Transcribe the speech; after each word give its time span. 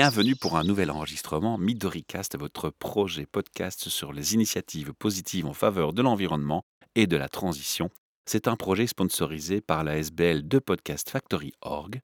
Bienvenue 0.00 0.36
pour 0.36 0.56
un 0.56 0.62
nouvel 0.62 0.92
enregistrement 0.92 1.58
Midoricast, 1.58 2.38
votre 2.38 2.70
projet 2.70 3.26
podcast 3.26 3.88
sur 3.88 4.12
les 4.12 4.34
initiatives 4.34 4.92
positives 4.94 5.46
en 5.46 5.54
faveur 5.54 5.92
de 5.92 6.02
l'environnement 6.02 6.62
et 6.94 7.08
de 7.08 7.16
la 7.16 7.28
transition. 7.28 7.90
C'est 8.24 8.46
un 8.46 8.54
projet 8.54 8.86
sponsorisé 8.86 9.60
par 9.60 9.82
la 9.82 9.98
SBL 9.98 10.46
de 10.46 10.60
Podcast 10.60 11.10
Factory 11.10 11.50
Org 11.62 12.00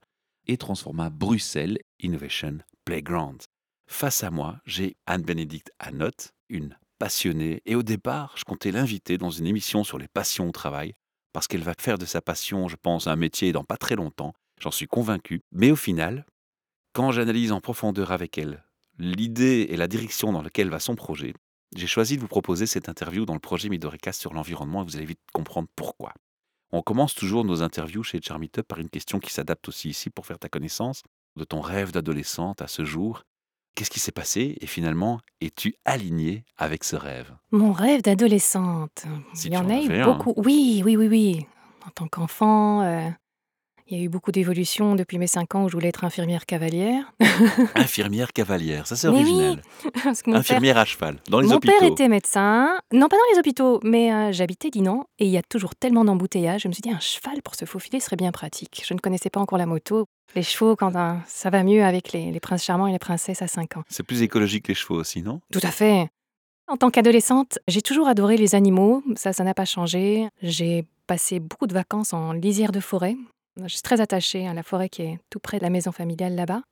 et 0.48 0.56
Transforma 0.56 1.08
Bruxelles 1.08 1.78
Innovation 2.00 2.58
Playground. 2.84 3.40
Face 3.88 4.24
à 4.24 4.32
moi, 4.32 4.56
j'ai 4.66 4.96
Anne-Bénédicte 5.06 5.70
Anotte, 5.78 6.32
une 6.48 6.76
passionnée, 6.98 7.62
et 7.64 7.76
au 7.76 7.84
départ, 7.84 8.34
je 8.36 8.42
comptais 8.42 8.72
l'inviter 8.72 9.18
dans 9.18 9.30
une 9.30 9.46
émission 9.46 9.84
sur 9.84 9.98
les 9.98 10.08
passions 10.08 10.48
au 10.48 10.52
travail, 10.52 10.94
parce 11.32 11.46
qu'elle 11.46 11.62
va 11.62 11.74
faire 11.78 11.98
de 11.98 12.06
sa 12.06 12.20
passion, 12.20 12.66
je 12.66 12.74
pense, 12.74 13.06
un 13.06 13.14
métier 13.14 13.52
dans 13.52 13.62
pas 13.62 13.76
très 13.76 13.94
longtemps, 13.94 14.34
j'en 14.60 14.72
suis 14.72 14.88
convaincu. 14.88 15.42
Mais 15.52 15.70
au 15.70 15.76
final, 15.76 16.26
quand 16.94 17.10
j'analyse 17.12 17.52
en 17.52 17.60
profondeur 17.60 18.10
avec 18.12 18.38
elle 18.38 18.64
l'idée 18.98 19.66
et 19.68 19.76
la 19.76 19.88
direction 19.88 20.32
dans 20.32 20.40
laquelle 20.42 20.70
va 20.70 20.78
son 20.78 20.94
projet, 20.94 21.34
j'ai 21.74 21.88
choisi 21.88 22.14
de 22.16 22.20
vous 22.20 22.28
proposer 22.28 22.66
cette 22.66 22.88
interview 22.88 23.26
dans 23.26 23.34
le 23.34 23.40
projet 23.40 23.68
Midoricast 23.68 24.20
sur 24.20 24.32
l'environnement 24.32 24.82
et 24.82 24.84
vous 24.84 24.96
allez 24.96 25.04
vite 25.04 25.18
comprendre 25.32 25.68
pourquoi. 25.74 26.12
On 26.70 26.80
commence 26.82 27.14
toujours 27.14 27.44
nos 27.44 27.60
interviews 27.62 28.04
chez 28.04 28.20
Charmeetup 28.22 28.62
par 28.68 28.78
une 28.78 28.88
question 28.88 29.18
qui 29.18 29.32
s'adapte 29.32 29.68
aussi 29.68 29.88
ici 29.90 30.10
pour 30.10 30.26
faire 30.26 30.38
ta 30.38 30.48
connaissance 30.48 31.02
de 31.36 31.42
ton 31.44 31.60
rêve 31.60 31.90
d'adolescente 31.90 32.62
à 32.62 32.68
ce 32.68 32.84
jour. 32.84 33.22
Qu'est-ce 33.74 33.90
qui 33.90 33.98
s'est 33.98 34.12
passé 34.12 34.56
et 34.60 34.66
finalement 34.68 35.20
es-tu 35.40 35.74
aligné 35.84 36.44
avec 36.56 36.84
ce 36.84 36.94
rêve? 36.94 37.34
Mon 37.50 37.72
rêve 37.72 38.02
d'adolescente. 38.02 39.04
Si 39.34 39.48
Il 39.48 39.54
y 39.54 39.56
en 39.56 39.64
en 39.66 39.70
a 39.70 39.80
eu 39.82 39.92
un. 40.00 40.06
beaucoup. 40.12 40.34
Oui, 40.36 40.82
oui, 40.84 40.96
oui, 40.96 41.08
oui. 41.08 41.46
En 41.84 41.90
tant 41.90 42.06
qu'enfant, 42.06 42.82
euh, 42.82 43.10
il 43.86 43.98
y 43.98 44.00
a 44.00 44.04
eu 44.04 44.08
beaucoup 44.08 44.32
d'évolutions 44.32 44.94
depuis 44.94 45.18
mes 45.18 45.26
5 45.26 45.54
ans 45.54 45.64
où 45.64 45.68
je 45.68 45.74
voulais 45.74 45.88
être 45.88 46.04
infirmière 46.04 46.46
cavalière. 46.46 47.12
Infirmière 47.74 48.32
cavalière, 48.32 48.86
ça 48.86 48.96
c'est 48.96 49.08
oui, 49.08 49.16
original. 49.16 49.62
Parce 50.04 50.22
que 50.22 50.30
mon 50.30 50.34
père, 50.34 50.40
Infirmière 50.40 50.78
à 50.78 50.84
cheval, 50.84 51.18
dans 51.28 51.40
les 51.40 51.48
mon 51.48 51.56
hôpitaux. 51.56 51.74
père 51.78 51.88
était 51.90 52.08
médecin. 52.08 52.80
Non, 52.92 53.08
pas 53.08 53.16
dans 53.16 53.32
les 53.32 53.38
hôpitaux, 53.38 53.80
mais 53.82 54.12
euh, 54.12 54.32
j'habitais 54.32 54.70
Dinan 54.70 55.04
et 55.18 55.26
il 55.26 55.30
y 55.30 55.36
a 55.36 55.42
toujours 55.42 55.74
tellement 55.74 56.04
d'embouteillages. 56.04 56.62
Je 56.62 56.68
me 56.68 56.72
suis 56.72 56.82
dit, 56.82 56.90
un 56.90 57.00
cheval 57.00 57.42
pour 57.42 57.54
se 57.54 57.66
faufiler 57.66 58.00
serait 58.00 58.16
bien 58.16 58.32
pratique. 58.32 58.82
Je 58.86 58.94
ne 58.94 58.98
connaissais 58.98 59.30
pas 59.30 59.40
encore 59.40 59.58
la 59.58 59.66
moto. 59.66 60.06
Les 60.34 60.42
chevaux, 60.42 60.76
quand 60.76 60.96
euh, 60.96 61.14
ça 61.26 61.50
va 61.50 61.62
mieux 61.62 61.84
avec 61.84 62.12
les, 62.12 62.32
les 62.32 62.40
princes 62.40 62.64
charmants 62.64 62.86
et 62.86 62.92
les 62.92 62.98
princesses 62.98 63.42
à 63.42 63.48
5 63.48 63.76
ans. 63.76 63.82
C'est 63.88 64.02
plus 64.02 64.22
écologique 64.22 64.64
que 64.64 64.68
les 64.68 64.74
chevaux 64.76 64.96
aussi, 64.96 65.22
non? 65.22 65.40
Tout 65.52 65.60
à 65.62 65.70
fait. 65.70 66.08
En 66.66 66.78
tant 66.78 66.90
qu'adolescente, 66.90 67.58
j'ai 67.68 67.82
toujours 67.82 68.08
adoré 68.08 68.38
les 68.38 68.54
animaux, 68.54 69.02
ça, 69.16 69.34
ça 69.34 69.44
n'a 69.44 69.52
pas 69.52 69.66
changé. 69.66 70.26
J'ai 70.40 70.86
passé 71.06 71.38
beaucoup 71.38 71.66
de 71.66 71.74
vacances 71.74 72.14
en 72.14 72.32
lisière 72.32 72.72
de 72.72 72.80
forêt. 72.80 73.16
Je 73.62 73.68
suis 73.68 73.82
très 73.82 74.00
attachée 74.00 74.46
à 74.46 74.54
la 74.54 74.62
forêt 74.62 74.88
qui 74.88 75.02
est 75.02 75.18
tout 75.30 75.38
près 75.38 75.58
de 75.58 75.62
la 75.62 75.70
maison 75.70 75.92
familiale 75.92 76.34
là-bas. 76.34 76.62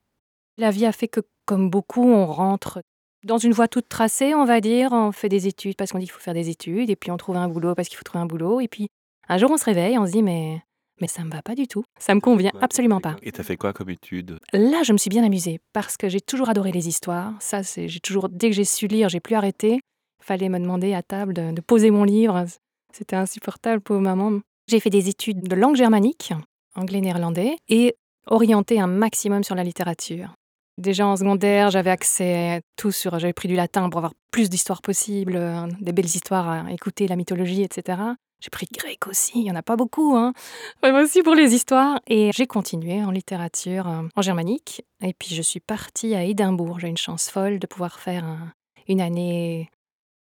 La 0.57 0.69
vie 0.69 0.85
a 0.85 0.91
fait 0.91 1.07
que, 1.07 1.21
comme 1.45 1.69
beaucoup, 1.69 2.03
on 2.03 2.25
rentre 2.25 2.81
dans 3.23 3.37
une 3.37 3.53
voie 3.53 3.67
toute 3.67 3.87
tracée, 3.87 4.35
on 4.35 4.45
va 4.45 4.61
dire. 4.61 4.91
On 4.91 5.11
fait 5.11 5.29
des 5.29 5.47
études 5.47 5.75
parce 5.75 5.91
qu'on 5.91 5.99
dit 5.99 6.05
qu'il 6.05 6.13
faut 6.13 6.19
faire 6.19 6.33
des 6.33 6.49
études, 6.49 6.89
et 6.89 6.95
puis 6.95 7.09
on 7.11 7.17
trouve 7.17 7.37
un 7.37 7.47
boulot 7.47 7.73
parce 7.75 7.87
qu'il 7.87 7.97
faut 7.97 8.03
trouver 8.03 8.21
un 8.21 8.25
boulot, 8.25 8.59
et 8.59 8.67
puis 8.67 8.87
un 9.29 9.37
jour 9.37 9.49
on 9.51 9.57
se 9.57 9.65
réveille, 9.65 9.97
on 9.97 10.05
se 10.05 10.11
dit 10.11 10.23
mais 10.23 10.61
mais 11.01 11.07
ça 11.07 11.23
me 11.23 11.31
va 11.31 11.41
pas 11.41 11.55
du 11.55 11.67
tout, 11.67 11.83
ça 11.99 12.13
me 12.13 12.19
convient 12.19 12.51
absolument 12.61 13.01
pas. 13.01 13.15
Et 13.23 13.31
t'as 13.31 13.43
fait 13.43 13.57
quoi 13.57 13.73
comme 13.73 13.89
étude? 13.89 14.37
Là, 14.53 14.83
je 14.83 14.93
me 14.93 14.97
suis 14.97 15.09
bien 15.09 15.23
amusée 15.23 15.59
parce 15.73 15.97
que 15.97 16.07
j'ai 16.07 16.21
toujours 16.21 16.49
adoré 16.49 16.71
les 16.71 16.87
histoires. 16.87 17.33
Ça, 17.39 17.63
c'est 17.63 17.87
j'ai 17.87 17.99
toujours 17.99 18.29
dès 18.29 18.49
que 18.49 18.55
j'ai 18.55 18.65
su 18.65 18.87
lire, 18.87 19.09
j'ai 19.09 19.19
plus 19.19 19.35
arrêté. 19.35 19.79
Fallait 20.21 20.49
me 20.49 20.59
demander 20.59 20.93
à 20.93 21.01
table 21.01 21.33
de, 21.33 21.51
de 21.51 21.61
poser 21.61 21.91
mon 21.91 22.03
livre. 22.03 22.45
C'était 22.93 23.15
insupportable, 23.15 23.81
pauvre 23.81 24.01
maman. 24.01 24.39
J'ai 24.69 24.79
fait 24.79 24.91
des 24.91 25.09
études 25.09 25.41
de 25.41 25.55
langue 25.55 25.75
germanique, 25.75 26.31
anglais-néerlandais, 26.75 27.55
et 27.69 27.95
orienté 28.27 28.79
un 28.79 28.87
maximum 28.87 29.43
sur 29.43 29.55
la 29.55 29.63
littérature. 29.63 30.33
Déjà 30.77 31.05
en 31.05 31.15
secondaire, 31.17 31.69
j'avais 31.69 31.91
accès 31.91 32.55
à 32.57 32.61
tout 32.77 32.91
sur. 32.91 33.19
J'avais 33.19 33.33
pris 33.33 33.47
du 33.47 33.55
latin 33.55 33.89
pour 33.89 33.99
avoir 33.99 34.13
plus 34.31 34.49
d'histoires 34.49 34.81
possibles, 34.81 35.35
euh, 35.35 35.67
des 35.81 35.91
belles 35.91 36.05
histoires 36.05 36.49
à 36.49 36.71
écouter, 36.71 37.07
la 37.07 37.15
mythologie, 37.15 37.61
etc. 37.61 37.99
J'ai 38.41 38.49
pris 38.49 38.67
grec 38.73 39.07
aussi, 39.07 39.33
il 39.35 39.43
n'y 39.43 39.51
en 39.51 39.55
a 39.55 39.61
pas 39.61 39.75
beaucoup, 39.75 40.15
hein. 40.15 40.33
Moi 40.81 41.03
aussi 41.03 41.21
pour 41.21 41.35
les 41.35 41.53
histoires. 41.53 41.99
Et 42.07 42.31
j'ai 42.33 42.47
continué 42.47 43.03
en 43.03 43.11
littérature 43.11 43.87
euh, 43.87 44.01
en 44.15 44.21
germanique. 44.23 44.83
Et 45.01 45.13
puis 45.13 45.35
je 45.35 45.41
suis 45.43 45.59
partie 45.59 46.15
à 46.15 46.23
Édimbourg. 46.23 46.79
J'ai 46.79 46.87
une 46.87 46.97
chance 46.97 47.29
folle 47.29 47.59
de 47.59 47.67
pouvoir 47.67 47.99
faire 47.99 48.25
un- 48.25 48.51
une 48.87 48.99
année 48.99 49.69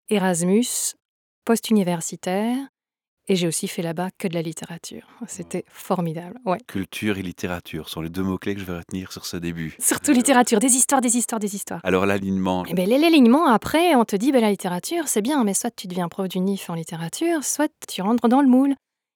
Erasmus, 0.10 0.66
post-universitaire. 1.46 2.58
Et 3.32 3.38
j'ai 3.38 3.48
aussi 3.48 3.70
fait 3.70 3.82
là-bas 3.82 4.10
que 4.18 4.28
de 4.28 4.34
la 4.34 4.42
littérature. 4.42 5.08
C'était 5.26 5.64
formidable, 5.70 6.38
ouais. 6.46 6.58
Culture 6.68 7.18
et 7.18 7.22
littérature 7.22 7.88
sont 7.88 8.02
les 8.02 8.10
deux 8.10 8.24
mots-clés 8.24 8.56
que 8.56 8.60
je 8.60 8.66
vais 8.66 8.78
retenir 8.78 9.14
sur 9.14 9.26
ce 9.26 9.38
début. 9.38 9.74
Surtout 9.80 10.12
littérature, 10.12 10.60
des 10.60 10.76
histoires, 10.76 11.00
des 11.00 11.16
histoires, 11.16 11.40
des 11.40 11.56
histoires. 11.56 11.80
Alors 11.86 12.06
l'alignement, 12.06 12.66
Et 12.66 12.74
bien, 12.74 12.86
l'alignement, 12.86 13.48
après, 13.48 13.96
on 13.96 14.04
te 14.04 14.18
dit, 14.18 14.34
ben, 14.34 14.42
la 14.42 14.50
littérature, 14.50 15.08
c'est 15.08 15.22
bien, 15.22 15.46
mais 15.46 15.54
soit 15.54 15.74
tu 15.74 15.88
deviens 15.88 16.10
prof 16.10 16.28
d'unif 16.28 16.70
en 16.70 16.74
littérature, 16.74 17.46
soit 17.46 17.72
tu 17.88 18.02
rentres 18.02 18.28
dans 18.28 18.42
le 18.42 18.50
moule. 18.50 18.76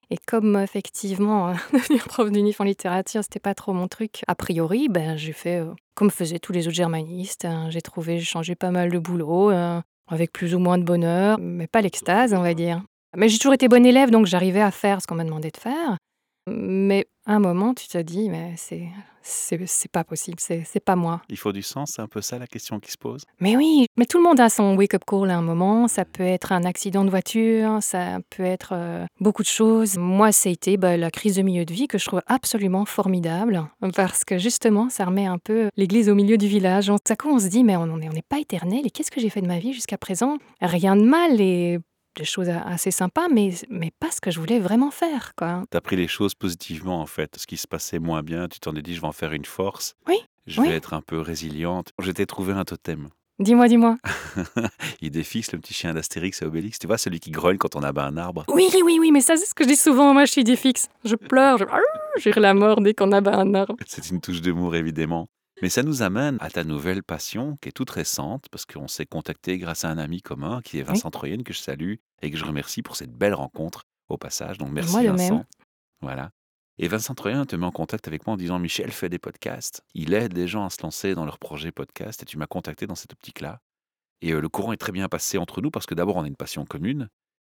Et 0.09 0.17
comme 0.25 0.55
effectivement, 0.55 1.49
euh, 1.49 1.53
devenir 1.73 2.05
prof 2.07 2.31
d'unif 2.31 2.61
en 2.61 2.63
littérature, 2.63 3.21
c'était 3.21 3.41
pas 3.41 3.53
trop 3.53 3.73
mon 3.73 3.89
truc, 3.89 4.21
a 4.29 4.35
priori, 4.35 4.87
ben, 4.87 5.17
j'ai 5.17 5.33
fait 5.33 5.59
euh, 5.59 5.73
comme 5.93 6.09
faisaient 6.09 6.39
tous 6.39 6.53
les 6.53 6.67
autres 6.67 6.77
germanistes. 6.77 7.43
hein. 7.43 7.69
j'ai 7.69 7.81
trouvé, 7.81 8.19
j'ai 8.19 8.23
changé 8.25 8.55
pas 8.55 8.71
mal 8.71 8.93
de 8.93 8.97
boulot, 8.97 9.51
euh, 9.51 9.81
avec 10.07 10.31
plus 10.31 10.55
ou 10.55 10.59
moins 10.59 10.77
de 10.77 10.85
bonheur, 10.85 11.37
mais 11.37 11.67
pas 11.67 11.81
l'extase, 11.81 12.33
on 12.33 12.41
va 12.41 12.53
dire. 12.53 12.81
Mais 13.17 13.29
j'ai 13.29 13.37
toujours 13.37 13.53
été 13.53 13.67
bonne 13.67 13.85
élève, 13.85 14.11
donc 14.11 14.25
j'arrivais 14.25 14.61
à 14.61 14.71
faire 14.71 15.01
ce 15.01 15.07
qu'on 15.07 15.15
m'a 15.15 15.23
demandé 15.23 15.51
de 15.51 15.57
faire. 15.57 15.97
Mais 16.47 17.07
à 17.25 17.33
un 17.33 17.39
moment, 17.39 17.73
tu 17.73 17.87
te 17.87 17.97
dis, 17.97 18.29
mais 18.29 18.53
c'est, 18.55 18.87
c'est, 19.23 19.59
c'est 19.65 19.91
pas 19.91 20.03
possible, 20.03 20.37
c'est, 20.39 20.63
c'est 20.63 20.79
pas 20.79 20.95
moi. 20.95 21.21
il 21.27 21.37
faut 21.37 21.51
du 21.51 21.63
sens, 21.63 21.93
c'est 21.95 22.03
un 22.03 22.07
peu 22.07 22.21
ça 22.21 22.37
la 22.37 22.45
question 22.45 22.79
qui 22.79 22.91
se 22.91 22.97
pose. 22.99 23.23
Mais 23.39 23.57
oui, 23.57 23.87
mais 23.97 24.05
tout 24.05 24.19
le 24.19 24.23
monde 24.23 24.39
a 24.39 24.49
son 24.49 24.75
wake-up 24.75 25.01
call 25.07 25.31
à 25.31 25.37
un 25.37 25.41
moment. 25.41 25.87
Ça 25.87 26.05
peut 26.05 26.23
être 26.23 26.51
un 26.51 26.63
accident 26.63 27.03
de 27.03 27.09
voiture, 27.09 27.79
ça 27.81 28.19
peut 28.29 28.43
être 28.43 28.73
euh, 28.73 29.05
beaucoup 29.19 29.41
de 29.41 29.47
choses. 29.47 29.97
Moi, 29.97 30.31
ça 30.31 30.49
a 30.49 30.51
été 30.51 30.77
bah, 30.77 30.97
la 30.97 31.09
crise 31.09 31.37
de 31.37 31.41
milieu 31.41 31.65
de 31.65 31.73
vie 31.73 31.87
que 31.87 31.97
je 31.97 32.05
trouve 32.05 32.21
absolument 32.27 32.85
formidable 32.85 33.65
parce 33.95 34.23
que 34.23 34.37
justement, 34.37 34.89
ça 34.89 35.05
remet 35.05 35.25
un 35.25 35.39
peu 35.39 35.69
l'église 35.77 36.09
au 36.09 36.15
milieu 36.15 36.37
du 36.37 36.47
village. 36.47 36.91
On, 36.91 36.97
tout 36.99 37.11
à 37.11 37.15
coup, 37.15 37.29
on 37.29 37.39
se 37.39 37.47
dit, 37.47 37.63
mais 37.63 37.75
on 37.75 37.97
n'est 37.97 38.07
on 38.07 38.13
n'est 38.13 38.21
pas 38.21 38.39
éternel 38.39 38.81
et 38.85 38.91
qu'est-ce 38.91 39.09
que 39.09 39.19
j'ai 39.19 39.29
fait 39.29 39.41
de 39.41 39.47
ma 39.47 39.57
vie 39.57 39.73
jusqu'à 39.73 39.97
présent? 39.97 40.37
Rien 40.61 40.95
de 40.95 41.03
mal 41.03 41.41
et 41.41 41.79
des 42.15 42.25
choses 42.25 42.49
assez 42.49 42.91
sympas, 42.91 43.27
mais, 43.31 43.51
mais 43.69 43.91
pas 43.99 44.11
ce 44.11 44.21
que 44.21 44.31
je 44.31 44.39
voulais 44.39 44.59
vraiment 44.59 44.91
faire. 44.91 45.33
quoi. 45.37 45.63
T'as 45.69 45.81
pris 45.81 45.95
les 45.95 46.07
choses 46.07 46.33
positivement 46.35 47.01
en 47.01 47.05
fait. 47.05 47.35
Ce 47.37 47.45
qui 47.47 47.57
se 47.57 47.67
passait 47.67 47.99
moins 47.99 48.23
bien, 48.23 48.47
tu 48.47 48.59
t'en 48.59 48.75
es 48.75 48.81
dit 48.81 48.95
je 48.95 49.01
vais 49.01 49.07
en 49.07 49.11
faire 49.11 49.33
une 49.33 49.45
force. 49.45 49.95
Oui, 50.07 50.17
Je 50.47 50.61
oui. 50.61 50.69
vais 50.69 50.75
être 50.75 50.93
un 50.93 51.01
peu 51.01 51.19
résiliente. 51.19 51.89
Je 51.99 52.11
t'ai 52.11 52.25
trouvé 52.25 52.53
un 52.53 52.63
totem. 52.65 53.09
Dis-moi, 53.37 53.67
dis-moi. 53.67 53.97
Il 55.01 55.21
fixe 55.25 55.51
le 55.51 55.59
petit 55.59 55.73
chien 55.73 55.93
d'Astérix 55.93 56.41
et 56.41 56.45
Obélix. 56.45 56.79
Tu 56.79 56.87
vois, 56.87 56.97
celui 56.97 57.19
qui 57.19 57.31
grogne 57.31 57.57
quand 57.57 57.75
on 57.75 57.83
abat 57.83 58.05
un 58.05 58.15
arbre. 58.15 58.45
Oui, 58.47 58.69
oui, 58.83 58.97
oui, 58.97 59.11
mais 59.11 59.19
ça, 59.19 59.35
c'est 59.35 59.45
ce 59.45 59.53
que 59.53 59.65
je 59.65 59.69
dis 59.69 59.75
souvent. 59.75 60.13
Moi, 60.13 60.23
je 60.23 60.31
suis 60.31 60.41
idée 60.41 60.55
fixe. 60.55 60.87
Je 61.03 61.15
pleure, 61.15 61.57
je... 61.57 61.65
j'ai 62.21 62.31
la 62.31 62.53
mort 62.53 62.79
dès 62.79 62.93
qu'on 62.93 63.11
abat 63.11 63.35
un 63.37 63.53
arbre. 63.53 63.75
C'est 63.87 64.09
une 64.09 64.21
touche 64.21 64.39
d'humour 64.41 64.75
évidemment. 64.75 65.27
Mais 65.61 65.69
ça 65.69 65.83
nous 65.83 66.01
amène 66.01 66.37
à 66.41 66.49
ta 66.49 66.63
nouvelle 66.63 67.01
passion 67.01 67.57
qui 67.61 67.69
est 67.69 67.71
toute 67.71 67.89
récente 67.89 68.47
parce 68.51 68.65
qu'on 68.65 68.87
s'est 68.87 69.05
contacté 69.05 69.57
grâce 69.57 69.85
à 69.85 69.89
un 69.89 69.97
ami 69.97 70.21
commun 70.21 70.61
qui 70.61 70.79
est 70.79 70.83
Vincent 70.83 71.09
Troyen 71.11 71.43
que 71.43 71.53
je 71.53 71.59
salue 71.59 71.95
et 72.21 72.29
que 72.29 72.37
je 72.37 72.43
remercie 72.43 72.81
pour 72.81 72.95
cette 72.95 73.13
belle 73.13 73.33
rencontre 73.33 73.83
au 74.09 74.17
passage. 74.17 74.57
Donc 74.57 74.71
merci 74.71 74.91
Moi 74.91 75.03
Vincent. 75.03 75.35
même. 75.35 75.45
Voilà. 76.01 76.31
Et 76.77 76.89
Vincent 76.89 77.15
Troyen 77.15 77.45
te 77.45 77.55
met 77.55 77.65
en 77.65 77.71
contact 77.71 78.07
avec 78.09 78.27
moi 78.27 78.33
en 78.33 78.37
disant 78.37 78.59
Michel 78.59 78.91
fait 78.91 79.07
des 79.07 79.17
podcasts. 79.17 79.81
Il 79.93 80.13
aide 80.13 80.33
les 80.33 80.47
gens 80.47 80.65
à 80.65 80.69
se 80.69 80.81
lancer 80.83 81.15
dans 81.15 81.23
leur 81.23 81.39
projet 81.39 81.71
podcast 81.71 82.21
et 82.21 82.25
tu 82.25 82.37
m'as 82.37 82.47
contacté 82.47 82.85
dans 82.85 82.95
cette 82.95 83.13
optique-là. 83.13 83.61
Et 84.21 84.33
euh, 84.33 84.41
le 84.41 84.49
courant 84.49 84.73
est 84.73 84.77
très 84.77 84.91
bien 84.91 85.07
passé 85.07 85.37
entre 85.37 85.61
nous 85.61 85.71
parce 85.71 85.85
que 85.85 85.95
d'abord 85.95 86.17
on 86.17 86.23
a 86.23 86.27
une 86.27 86.35
passion 86.35 86.65
commune. 86.65 87.07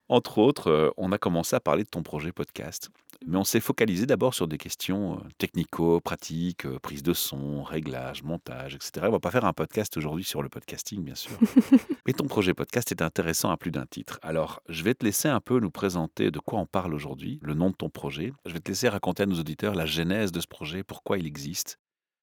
Entre 0.10 0.38
autres, 0.38 0.72
euh, 0.72 0.90
on 0.96 1.12
a 1.12 1.18
commencé 1.18 1.58
à 1.58 1.60
parler 1.60 1.84
de 1.84 1.90
ton 1.90 2.04
projet 2.04 2.32
podcast. 2.32 2.90
Mais 3.26 3.38
on 3.38 3.44
s'est 3.44 3.60
focalisé 3.60 4.06
d'abord 4.06 4.34
sur 4.34 4.48
des 4.48 4.58
questions 4.58 5.16
euh, 5.16 5.28
technico-pratiques, 5.38 6.66
euh, 6.66 6.80
prise 6.80 7.04
de 7.04 7.14
son, 7.14 7.64
réglage, 7.64 8.24
montage, 8.24 8.76
etc. 8.76 9.08
On 9.10 9.12
va 9.12 9.20
pas 9.20 9.32
faire 9.32 9.46
un 9.46 9.54
podcast 9.54 9.98
aujourd'hui 9.98 10.24
sur 10.24 10.42
le 10.42 10.50
podcasting, 10.50 11.04
bien 11.04 11.16
sûr. 11.16 11.38
Mais 12.06 12.14
ton 12.14 12.28
projet 12.28 12.54
podcast 12.54 12.92
est 12.92 13.02
intéressant 13.02 13.50
à 13.50 13.58
plus 13.58 13.72
d'un 13.72 13.86
titre. 13.86 14.20
Alors, 14.22 14.62
je 14.70 14.84
vais 14.84 14.94
te 14.94 15.06
laisser 15.06 15.28
un 15.28 15.40
peu 15.40 15.60
nous 15.60 15.72
présenter 15.72 16.32
de 16.32 16.40
quoi 16.40 16.60
on 16.60 16.66
parle 16.66 16.94
aujourd'hui, 16.94 17.40
le 17.42 17.54
nom 17.54 17.70
de 17.70 17.76
ton 17.76 17.90
projet. 17.90 18.34
Je 18.46 18.54
vais 18.54 18.60
te 18.60 18.70
laisser 18.70 18.90
raconter 18.90 19.24
à 19.24 19.26
nos 19.26 19.40
auditeurs 19.40 19.76
la 19.76 19.86
genèse 19.86 20.32
de 20.32 20.40
ce 20.40 20.48
projet, 20.48 20.84
pourquoi 20.84 21.18
il 21.18 21.26
existe. 21.26 21.80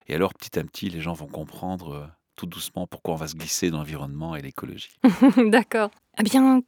Et 0.07 0.15
alors, 0.15 0.35
petit 0.35 0.59
à 0.59 0.65
petit, 0.65 0.91
les 0.91 1.01
gens 1.01 1.15
vont 1.15 1.27
comprendre 1.27 1.95
euh, 1.95 2.07
tout 2.37 2.47
doucement 2.47 2.87
pourquoi 2.87 3.15
on 3.15 3.17
va 3.17 3.29
se 3.29 3.37
glisser 3.37 3.71
dans 3.71 3.79
l'environnement 3.79 4.37
et 4.37 4.43
l'écologie. 4.43 4.97
D'accord. 5.51 5.91
Eh 6.19 6.23
bien, 6.23 6.63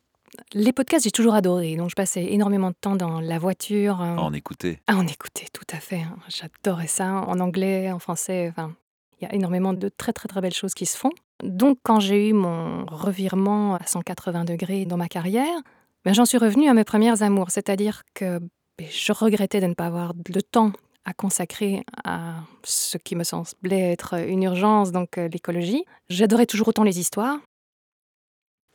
les 0.54 0.72
podcasts, 0.72 1.04
j'ai 1.04 1.10
toujours 1.10 1.34
adoré. 1.34 1.76
Donc, 1.76 1.90
je 1.90 1.94
passais 1.94 2.24
énormément 2.32 2.70
de 2.70 2.76
temps 2.80 2.96
dans 2.96 3.20
la 3.20 3.38
voiture. 3.38 4.00
euh, 4.00 4.16
À 4.16 4.20
en 4.22 4.32
écouter. 4.32 4.80
à 4.86 4.96
en 4.96 5.06
écouter, 5.06 5.46
tout 5.52 5.64
à 5.72 5.80
fait. 5.80 6.00
hein. 6.02 6.16
J'adorais 6.28 6.86
ça, 6.86 7.12
en 7.12 7.40
anglais, 7.40 7.90
en 7.92 7.98
français. 7.98 8.48
Enfin, 8.50 8.74
il 9.20 9.24
y 9.24 9.30
a 9.30 9.34
énormément 9.34 9.72
de 9.72 9.88
très, 9.88 10.12
très, 10.12 10.28
très 10.28 10.40
belles 10.40 10.54
choses 10.54 10.74
qui 10.74 10.86
se 10.86 10.96
font. 10.96 11.10
Donc, 11.42 11.78
quand 11.82 12.00
j'ai 12.00 12.28
eu 12.28 12.32
mon 12.32 12.84
revirement 12.86 13.74
à 13.76 13.86
180 13.86 14.44
degrés 14.44 14.84
dans 14.84 14.96
ma 14.96 15.08
carrière, 15.08 15.58
ben, 16.04 16.14
j'en 16.14 16.24
suis 16.24 16.38
revenue 16.38 16.68
à 16.68 16.74
mes 16.74 16.84
premières 16.84 17.22
amours. 17.22 17.50
C'est-à-dire 17.50 18.02
que 18.14 18.38
ben, 18.78 18.86
je 18.90 19.12
regrettais 19.12 19.60
de 19.60 19.66
ne 19.66 19.74
pas 19.74 19.86
avoir 19.86 20.12
le 20.32 20.42
temps 20.42 20.72
à 21.04 21.12
consacrer 21.14 21.82
à 22.04 22.40
ce 22.64 22.98
qui 22.98 23.14
me 23.16 23.22
semblait 23.24 23.92
être 23.92 24.14
une 24.28 24.42
urgence, 24.42 24.90
donc 24.92 25.18
euh, 25.18 25.28
l'écologie. 25.28 25.84
J'adorais 26.08 26.46
toujours 26.46 26.68
autant 26.68 26.82
les 26.82 26.98
histoires. 26.98 27.38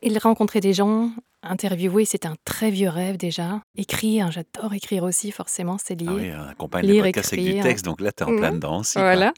Et 0.01 0.17
rencontrer 0.17 0.61
des 0.61 0.73
gens, 0.73 1.11
interviewer, 1.43 2.05
c'est 2.05 2.25
un 2.25 2.35
très 2.45 2.71
vieux 2.71 2.89
rêve 2.89 3.17
déjà. 3.17 3.61
Écrire, 3.75 4.31
j'adore 4.31 4.73
écriire 4.73 5.03
aussi, 5.03 5.31
forcément, 5.31 5.77
c'est 5.77 5.95
lié. 5.95 6.07
Ah 6.09 6.13
oui, 6.13 6.31
on 6.35 6.49
accompagne 6.49 6.85
Lire, 6.85 7.03
les 7.03 7.11
podcasts 7.11 7.33
avec 7.33 7.43
du 7.45 7.49
écrire. 7.51 7.63
texte, 7.63 7.85
donc 7.85 8.01
là, 8.01 8.11
tu 8.11 8.23
es 8.23 8.27
en 8.27 8.31
Mhm. 8.31 8.37
plein 8.37 8.51
dedans 8.53 8.79
aussi. 8.79 8.93
quoi. 8.93 9.03
Voilà. 9.03 9.33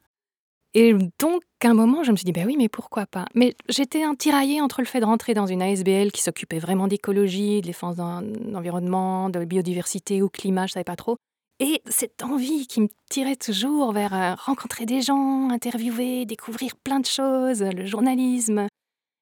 Et 0.76 0.94
donc, 1.20 1.44
à 1.64 1.68
un 1.70 1.74
moment, 1.76 2.04
je 2.04 2.12
me 2.12 2.18
suis 2.18 2.26
dit, 2.26 2.32
ben 2.32 2.48
oui, 2.48 2.56
mais 2.58 2.68
pourquoi 2.68 3.06
pas? 3.06 3.26
Mais 3.36 3.56
j'étais 3.70 4.04
un 4.04 4.16
tiraillé 4.16 4.60
entre 4.60 4.82
le 4.82 4.88
fait 4.88 5.00
de 5.00 5.06
rentrer 5.06 5.34
dans 5.36 5.46
une 5.46 5.62
ASBL 5.62 6.12
qui 6.12 6.22
s'occupait 6.24 6.58
vraiment 6.58 6.88
d'écologie, 6.88 7.62
de 7.62 7.68
défense 7.68 7.96
d'un 7.98 8.22
l'environnement, 8.22 9.30
de 9.30 9.46
biodiversité 9.46 10.22
ou 10.24 10.30
climat, 10.30 10.66
je 10.66 10.74
savais 10.74 10.84
pas 10.84 10.96
trop. 10.96 11.18
Et 11.60 11.84
cette 11.88 12.24
envie 12.24 12.66
qui 12.66 12.82
me 12.82 12.88
tirait 13.12 13.36
toujours 13.36 13.94
vers 13.94 14.14
euh, 14.16 14.34
rencontrer 14.34 14.88
des 14.88 15.02
gens, 15.02 15.50
interviewer, 15.52 16.26
découvrir 16.26 16.76
plein 16.76 17.00
de 17.00 17.06
choses, 17.06 17.62
le 17.62 17.86
journalisme 17.86 18.68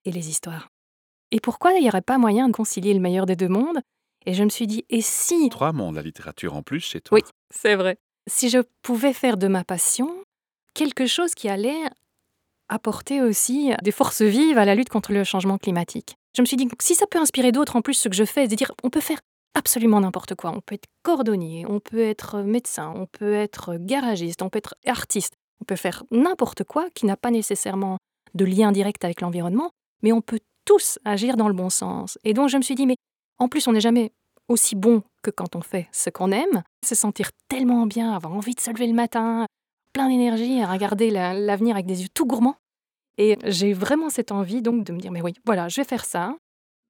et 0.05 0.11
les 0.11 0.29
histoires. 0.29 0.69
Et 1.31 1.39
pourquoi 1.39 1.73
il 1.73 1.81
n'y 1.81 1.89
aurait 1.89 2.01
pas 2.01 2.17
moyen 2.17 2.47
de 2.47 2.53
concilier 2.53 2.93
le 2.93 2.99
meilleur 2.99 3.25
des 3.25 3.35
deux 3.35 3.47
mondes? 3.47 3.79
Et 4.25 4.33
je 4.33 4.43
me 4.43 4.49
suis 4.49 4.67
dit, 4.67 4.85
et 4.89 5.01
si 5.01 5.49
Trois 5.49 5.71
mondes, 5.71 5.95
la 5.95 6.01
littérature 6.01 6.55
en 6.55 6.61
plus 6.61 6.81
chez 6.81 7.01
toi. 7.01 7.17
Oui. 7.17 7.23
c'est 7.49 7.75
vrai. 7.75 7.97
Si 8.29 8.49
je 8.49 8.59
pouvais 8.83 9.13
faire 9.13 9.37
de 9.37 9.47
ma 9.47 9.63
passion 9.63 10.13
quelque 10.73 11.07
chose 11.07 11.33
qui 11.33 11.49
allait 11.49 11.89
apporter 12.69 13.21
aussi 13.21 13.71
des 13.83 13.91
forces 13.91 14.21
vives 14.21 14.57
à 14.57 14.65
la 14.65 14.75
lutte 14.75 14.89
contre 14.89 15.11
le 15.11 15.23
changement 15.23 15.57
climatique. 15.57 16.15
Je 16.35 16.41
me 16.41 16.45
suis 16.45 16.55
dit, 16.55 16.69
si 16.79 16.95
ça 16.95 17.05
peut 17.07 17.19
inspirer 17.19 17.51
d'autres 17.51 17.75
en 17.75 17.81
plus 17.81 17.95
ce 17.95 18.07
que 18.07 18.15
je 18.15 18.23
fais, 18.23 18.47
de 18.47 18.55
dire, 18.55 18.71
on 18.83 18.89
peut 18.89 19.01
faire 19.01 19.19
absolument 19.53 19.99
n'importe 19.99 20.35
quoi. 20.35 20.51
On 20.51 20.61
peut 20.61 20.75
être 20.75 20.87
cordonnier, 21.03 21.65
on 21.67 21.79
peut 21.79 21.99
être 21.99 22.41
médecin, 22.41 22.93
on 22.95 23.05
peut 23.05 23.33
être 23.33 23.75
garagiste, 23.75 24.41
on 24.41 24.49
peut 24.49 24.59
être 24.59 24.75
artiste, 24.85 25.33
on 25.61 25.65
peut 25.65 25.75
faire 25.75 26.03
n'importe 26.11 26.63
quoi 26.63 26.89
qui 26.93 27.05
n'a 27.05 27.17
pas 27.17 27.31
nécessairement 27.31 27.97
de 28.33 28.45
lien 28.45 28.71
direct 28.71 29.03
avec 29.03 29.19
l'environnement, 29.19 29.71
mais 30.01 30.13
on 30.13 30.21
peut 30.21 30.39
tous 30.65 30.99
agir 31.05 31.37
dans 31.37 31.47
le 31.47 31.53
bon 31.53 31.69
sens. 31.69 32.17
Et 32.23 32.33
donc 32.33 32.49
je 32.49 32.57
me 32.57 32.61
suis 32.61 32.75
dit, 32.75 32.85
mais 32.85 32.95
en 33.39 33.47
plus 33.47 33.67
on 33.67 33.73
n'est 33.73 33.81
jamais 33.81 34.11
aussi 34.47 34.75
bon 34.75 35.03
que 35.23 35.31
quand 35.31 35.55
on 35.55 35.61
fait 35.61 35.87
ce 35.91 36.09
qu'on 36.09 36.31
aime, 36.31 36.63
se 36.85 36.95
sentir 36.95 37.29
tellement 37.47 37.85
bien, 37.85 38.13
avoir 38.13 38.33
envie 38.33 38.55
de 38.55 38.59
se 38.59 38.71
lever 38.71 38.87
le 38.87 38.93
matin, 38.93 39.45
plein 39.93 40.09
d'énergie, 40.09 40.61
à 40.61 40.67
regarder 40.71 41.09
la- 41.09 41.33
l'avenir 41.33 41.75
avec 41.75 41.85
des 41.85 42.01
yeux 42.03 42.09
tout 42.13 42.25
gourmands. 42.25 42.55
Et 43.17 43.37
j'ai 43.45 43.73
vraiment 43.73 44.09
cette 44.09 44.31
envie 44.31 44.61
donc 44.61 44.83
de 44.83 44.93
me 44.93 44.99
dire, 44.99 45.11
mais 45.11 45.21
oui, 45.21 45.33
voilà, 45.45 45.69
je 45.69 45.81
vais 45.81 45.85
faire 45.87 46.05
ça. 46.05 46.35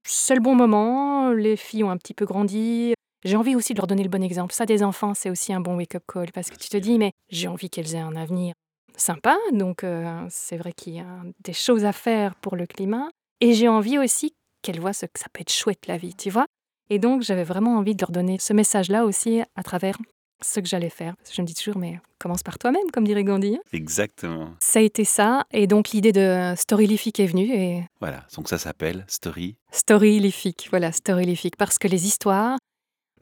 C'est 0.07 0.35
le 0.35 0.41
bon 0.41 0.55
moment, 0.55 1.29
les 1.31 1.55
filles 1.57 1.83
ont 1.83 1.89
un 1.91 1.97
petit 1.97 2.13
peu 2.13 2.25
grandi. 2.25 2.93
J'ai 3.23 3.35
envie 3.35 3.55
aussi 3.55 3.73
de 3.73 3.79
leur 3.79 3.87
donner 3.87 4.03
le 4.03 4.09
bon 4.09 4.23
exemple. 4.23 4.53
Ça, 4.53 4.65
des 4.65 4.81
enfants, 4.81 5.13
c'est 5.13 5.29
aussi 5.29 5.53
un 5.53 5.59
bon 5.59 5.75
wake-up 5.77 6.03
call 6.11 6.31
parce 6.31 6.49
que 6.49 6.57
tu 6.57 6.69
te 6.69 6.77
dis, 6.77 6.97
mais 6.97 7.11
j'ai 7.29 7.47
envie 7.47 7.69
qu'elles 7.69 7.93
aient 7.95 7.99
un 7.99 8.15
avenir 8.15 8.53
sympa. 8.97 9.37
Donc, 9.51 9.83
euh, 9.83 10.25
c'est 10.29 10.57
vrai 10.57 10.73
qu'il 10.73 10.95
y 10.95 10.99
a 10.99 11.21
des 11.43 11.53
choses 11.53 11.85
à 11.85 11.93
faire 11.93 12.35
pour 12.35 12.55
le 12.55 12.65
climat. 12.65 13.09
Et 13.41 13.53
j'ai 13.53 13.67
envie 13.67 13.97
aussi 13.97 14.33
qu'elles 14.61 14.79
voient 14.79 14.93
ce 14.93 15.05
que 15.05 15.19
ça 15.19 15.25
peut 15.33 15.41
être 15.41 15.51
chouette 15.51 15.87
la 15.87 15.97
vie, 15.97 16.13
tu 16.15 16.29
vois. 16.29 16.45
Et 16.89 16.99
donc, 16.99 17.21
j'avais 17.23 17.43
vraiment 17.43 17.77
envie 17.77 17.95
de 17.95 18.01
leur 18.01 18.11
donner 18.11 18.37
ce 18.39 18.53
message-là 18.53 19.05
aussi 19.05 19.41
à 19.55 19.63
travers 19.63 19.97
ce 20.43 20.59
que 20.59 20.67
j'allais 20.67 20.89
faire. 20.89 21.15
Parce 21.17 21.29
que 21.29 21.35
je 21.35 21.41
me 21.41 21.47
dis 21.47 21.53
toujours, 21.55 21.77
mais 21.77 21.99
commence 22.19 22.43
par 22.43 22.59
toi-même, 22.59 22.89
comme 22.93 23.05
dirait 23.05 23.23
Gandhi. 23.23 23.55
hein. 23.55 23.61
Exactement. 23.73 24.53
Ça 24.59 24.79
a 24.79 24.81
été 24.83 25.05
ça. 25.05 25.45
Et 25.51 25.65
donc, 25.67 25.89
l'idée 25.89 26.11
de 26.11 26.53
Storylific 26.55 27.19
est 27.19 27.25
venue. 27.25 27.51
Et 27.51 27.83
Voilà, 27.99 28.25
donc 28.35 28.47
ça 28.49 28.57
s'appelle 28.59 29.05
Story. 29.07 29.55
Storylific, 29.71 30.67
voilà, 30.69 30.91
Storylific. 30.91 31.55
Parce 31.57 31.79
que 31.79 31.87
les 31.87 32.05
histoires, 32.05 32.57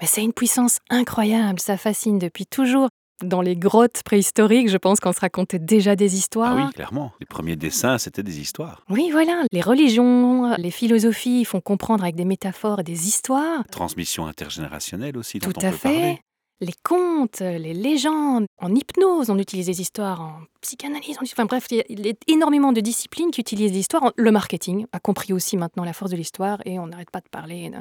mais 0.01 0.07
c'est 0.07 0.24
une 0.24 0.33
puissance 0.33 0.80
incroyable. 0.89 1.60
Ça 1.60 1.77
fascine 1.77 2.19
depuis 2.19 2.45
toujours. 2.45 2.89
Dans 3.24 3.42
les 3.42 3.56
grottes 3.57 4.01
préhistoriques, 4.04 4.69
je 4.69 4.77
pense 4.77 5.00
qu'on 5.00 5.12
se 5.13 5.19
racontait 5.19 5.60
déjà 5.60 5.95
des 5.95 6.16
histoires. 6.16 6.56
Ah 6.57 6.66
oui, 6.68 6.74
clairement. 6.74 7.12
Les 7.19 7.25
premiers 7.25 7.56
dessins, 7.56 7.98
c'était 7.98 8.24
des 8.24 8.39
histoires. 8.39 8.83
Oui, 8.89 9.10
voilà. 9.12 9.44
Les 9.51 9.62
religions, 9.62 10.56
les 10.57 10.71
philosophies, 10.71 11.44
font 11.45 11.60
comprendre 11.62 12.04
avec 12.04 12.16
des 12.16 12.25
métaphores 12.25 12.80
et 12.80 12.83
des 12.83 13.07
histoires. 13.07 13.63
Transmission 13.71 14.25
intergénérationnelle 14.25 15.18
aussi, 15.18 15.39
dont 15.39 15.51
Tout 15.51 15.60
on 15.63 15.68
à 15.68 15.71
peut 15.71 15.77
fait. 15.77 15.89
parler. 15.89 16.19
Les 16.62 16.74
contes, 16.83 17.39
les 17.39 17.74
légendes, 17.74 18.45
en 18.62 18.75
hypnose, 18.75 19.30
on 19.30 19.39
utilise 19.39 19.68
des 19.68 19.80
histoires, 19.80 20.19
en 20.22 20.39
psychanalyse, 20.62 21.12
on 21.12 21.24
utilise- 21.24 21.31
enfin 21.33 21.45
bref, 21.45 21.68
il 21.72 21.77
y 21.77 21.80
a- 21.80 21.86
il 21.88 22.06
y 22.06 22.10
a 22.10 22.13
énormément 22.27 22.74
de 22.74 22.81
disciplines 22.81 23.31
qui 23.31 23.39
utilisent 23.39 23.72
des 23.72 23.80
histoires. 23.80 24.12
Le 24.18 24.30
marketing 24.31 24.86
a 24.92 25.00
compris 25.00 25.31
aussi 25.31 25.56
maintenant 25.56 25.86
la 25.86 25.94
force 25.94 26.12
de 26.12 26.18
l'histoire 26.18 26.60
et 26.65 26.77
on 26.77 26.88
n'arrête 26.88 27.12
pas 27.12 27.22
de 27.22 27.30
parler 27.31 27.72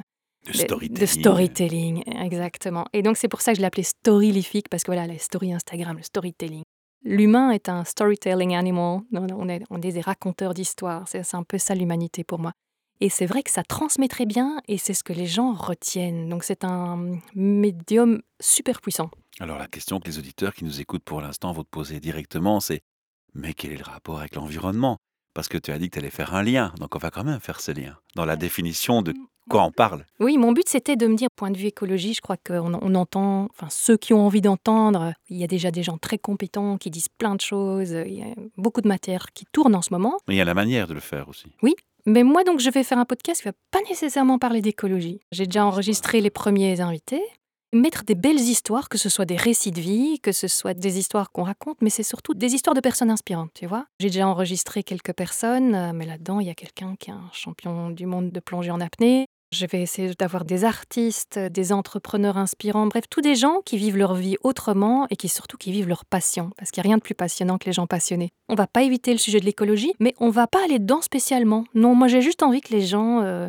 de, 0.47 0.53
storytelling. 0.53 1.01
de 1.01 1.07
storytelling, 1.07 2.23
exactement. 2.23 2.87
Et 2.93 3.03
donc 3.03 3.17
c'est 3.17 3.29
pour 3.29 3.41
ça 3.41 3.53
que 3.53 3.59
je 3.59 3.63
l'appelais 3.63 3.83
storylific 3.83 4.69
parce 4.69 4.83
que 4.83 4.91
voilà, 4.91 5.07
les 5.07 5.19
stories 5.19 5.53
Instagram, 5.53 5.97
le 5.97 6.03
storytelling. 6.03 6.63
L'humain 7.05 7.51
est 7.51 7.69
un 7.69 7.85
storytelling 7.85 8.55
animal. 8.55 9.01
Non, 9.13 9.27
non, 9.27 9.37
On 9.39 9.49
est, 9.49 9.63
on 9.71 9.81
est 9.81 9.93
des 9.93 10.01
raconteurs 10.01 10.55
d'histoires. 10.55 11.07
C'est 11.07 11.23
c'est 11.23 11.37
un 11.37 11.45
peu 11.45 11.59
ça 11.59 11.75
l'humanité 11.75 12.25
pour 12.25 12.39
moi. 12.39 12.53
Et 13.01 13.09
c'est 13.09 13.27
vrai 13.27 13.43
que 13.43 13.51
ça 13.51 13.63
transmet 13.63 14.09
très 14.09 14.27
bien 14.27 14.61
et 14.67 14.77
c'est 14.77 14.95
ce 14.95 15.05
que 15.05 15.13
les 15.13 15.27
gens 15.27 15.53
retiennent. 15.53 16.29
Donc 16.29 16.43
c'est 16.43 16.65
un 16.65 17.21
médium 17.35 18.21
super 18.41 18.81
puissant. 18.81 19.11
Alors 19.39 19.59
la 19.59 19.69
question 19.69 20.01
que 20.01 20.09
les 20.09 20.19
auditeurs 20.19 20.53
qui 20.53 20.65
nous 20.65 20.81
écoutent 20.81 21.05
pour 21.05 21.21
l'instant 21.21 21.53
vont 21.53 21.63
te 21.63 21.69
poser 21.69 22.01
directement, 22.01 22.59
c'est 22.59 22.81
mais 23.35 23.55
quel 23.55 23.73
est 23.73 23.77
le 23.77 23.85
rapport 23.85 24.19
avec 24.19 24.35
l'environnement? 24.35 24.99
Parce 25.33 25.47
que 25.47 25.59
tu 25.59 25.71
as 25.71 25.79
dit 25.79 25.91
que 25.91 25.95
tu 25.95 25.99
allais 26.01 26.11
faire 26.11 26.35
un 26.35 26.43
lien, 26.43 26.75
donc 26.81 26.97
on 26.97 26.99
va 26.99 27.13
quand 27.13 27.23
même 27.23 27.39
faire 27.39 27.61
ce 27.61 27.71
lien. 27.71 27.97
Dans 28.17 28.25
la 28.25 28.35
définition 28.35 29.03
de 29.03 29.15
quoi 29.49 29.65
on 29.65 29.73
parle. 29.73 30.05
Oui, 30.21 30.39
mon 30.39 30.53
but 30.53 30.69
c'était 30.69 30.97
de 30.97 31.07
me 31.07 31.17
dire, 31.17 31.29
point 31.35 31.51
de 31.51 31.57
vue 31.57 31.67
écologie, 31.67 32.15
je 32.15 32.21
crois 32.21 32.37
qu'on 32.37 32.75
on 32.75 32.95
entend, 32.95 33.49
enfin 33.51 33.69
ceux 33.71 33.97
qui 33.97 34.15
ont 34.15 34.25
envie 34.25 34.41
d'entendre, 34.41 35.13
il 35.29 35.37
y 35.37 35.45
a 35.45 35.49
déjà 35.49 35.71
des 35.71 35.83
gens 35.83 35.99
très 35.99 36.19
compétents 36.19 36.79
qui 36.79 36.91
disent 36.91 37.09
plein 37.09 37.35
de 37.35 37.41
choses, 37.41 37.91
il 37.91 38.15
y 38.15 38.23
a 38.23 38.35
beaucoup 38.57 38.81
de 38.81 38.89
matière 38.89 39.27
qui 39.35 39.45
tourne 39.53 39.75
en 39.75 39.83
ce 39.83 39.93
moment. 39.93 40.19
Mais 40.29 40.35
il 40.35 40.39
y 40.39 40.43
a 40.43 40.45
la 40.45 40.55
manière 40.55 40.87
de 40.87 40.95
le 40.95 41.01
faire 41.01 41.29
aussi. 41.29 41.53
Mais 42.09 42.23
moi, 42.23 42.43
donc, 42.43 42.59
je 42.59 42.71
vais 42.71 42.85
faire 42.85 42.97
un 42.97 43.05
podcast 43.05 43.43
qui 43.43 43.49
va 43.49 43.55
pas 43.71 43.81
nécessairement 43.87 44.39
parler 44.39 44.63
d'écologie. 44.63 45.21
J'ai 45.31 45.45
déjà 45.45 45.67
enregistré 45.67 46.23
les 46.23 46.31
premiers 46.31 46.81
invités. 46.81 47.23
Mettre 47.75 48.05
des 48.05 48.15
belles 48.15 48.41
histoires, 48.41 48.89
que 48.89 48.97
ce 48.97 49.11
soit 49.11 49.27
des 49.27 49.37
récits 49.37 49.73
de 49.73 49.81
vie, 49.83 50.19
que 50.21 50.33
ce 50.33 50.49
soit 50.49 50.73
des 50.73 50.99
histoires 50.99 51.31
qu'on 51.31 51.43
raconte, 51.43 51.83
mais 51.83 51.91
c'est 51.91 52.03
surtout 52.03 52.33
des 52.33 52.55
histoires 52.55 52.73
de 52.73 52.81
personnes 52.81 53.11
inspirantes, 53.11 53.51
tu 53.53 53.67
vois. 53.67 53.85
J'ai 54.01 54.09
déjà 54.09 54.27
enregistré 54.27 54.83
quelques 54.83 55.13
personnes, 55.13 55.75
euh, 55.75 55.93
mais 55.93 56.07
là-dedans, 56.07 56.41
il 56.41 56.47
y 56.47 56.51
a 56.51 56.55
quelqu'un 56.55 56.97
qui 56.99 57.11
est 57.11 57.13
un 57.13 57.29
champion 57.35 57.91
du 57.91 58.07
monde 58.07 58.33
de 58.33 58.41
plongée 58.41 58.71
en 58.71 58.81
apnée. 58.81 59.27
Je 59.51 59.65
vais 59.65 59.81
essayer 59.81 60.13
d'avoir 60.19 60.45
des 60.45 60.65
artistes, 60.65 61.39
des 61.39 61.73
entrepreneurs 61.73 62.37
inspirants, 62.37 62.87
bref, 62.87 63.05
tous 63.09 63.23
des 63.23 63.35
gens 63.35 63.61
qui 63.65 63.79
vivent 63.79 63.97
leur 63.97 64.15
vie 64.15 64.37
autrement 64.43 65.07
et 65.09 65.17
qui 65.17 65.29
surtout 65.29 65.57
qui 65.57 65.73
vivent 65.73 65.89
leur 65.89 66.05
passion, 66.05 66.51
parce 66.59 66.71
qu'il 66.71 66.83
n'y 66.83 66.87
a 66.87 66.91
rien 66.91 66.97
de 66.99 67.03
plus 67.03 67.15
passionnant 67.15 67.57
que 67.57 67.65
les 67.65 67.73
gens 67.73 67.87
passionnés. 67.87 68.31
On 68.51 68.55
va 68.55 68.67
pas 68.67 68.83
éviter 68.83 69.13
le 69.13 69.19
sujet 69.19 69.41
de 69.41 69.47
l'écologie, 69.47 69.95
mais 70.01 70.15
on 70.19 70.29
va 70.29 70.47
pas 70.47 70.63
aller 70.65 70.79
dedans 70.79 71.01
spécialement. 71.01 71.65
Non, 71.75 71.95
moi 71.95 72.09
j'ai 72.09 72.21
juste 72.21 72.43
envie 72.43 72.61
que 72.61 72.75
les 72.75 72.83
gens 72.83 73.23
euh, 73.23 73.49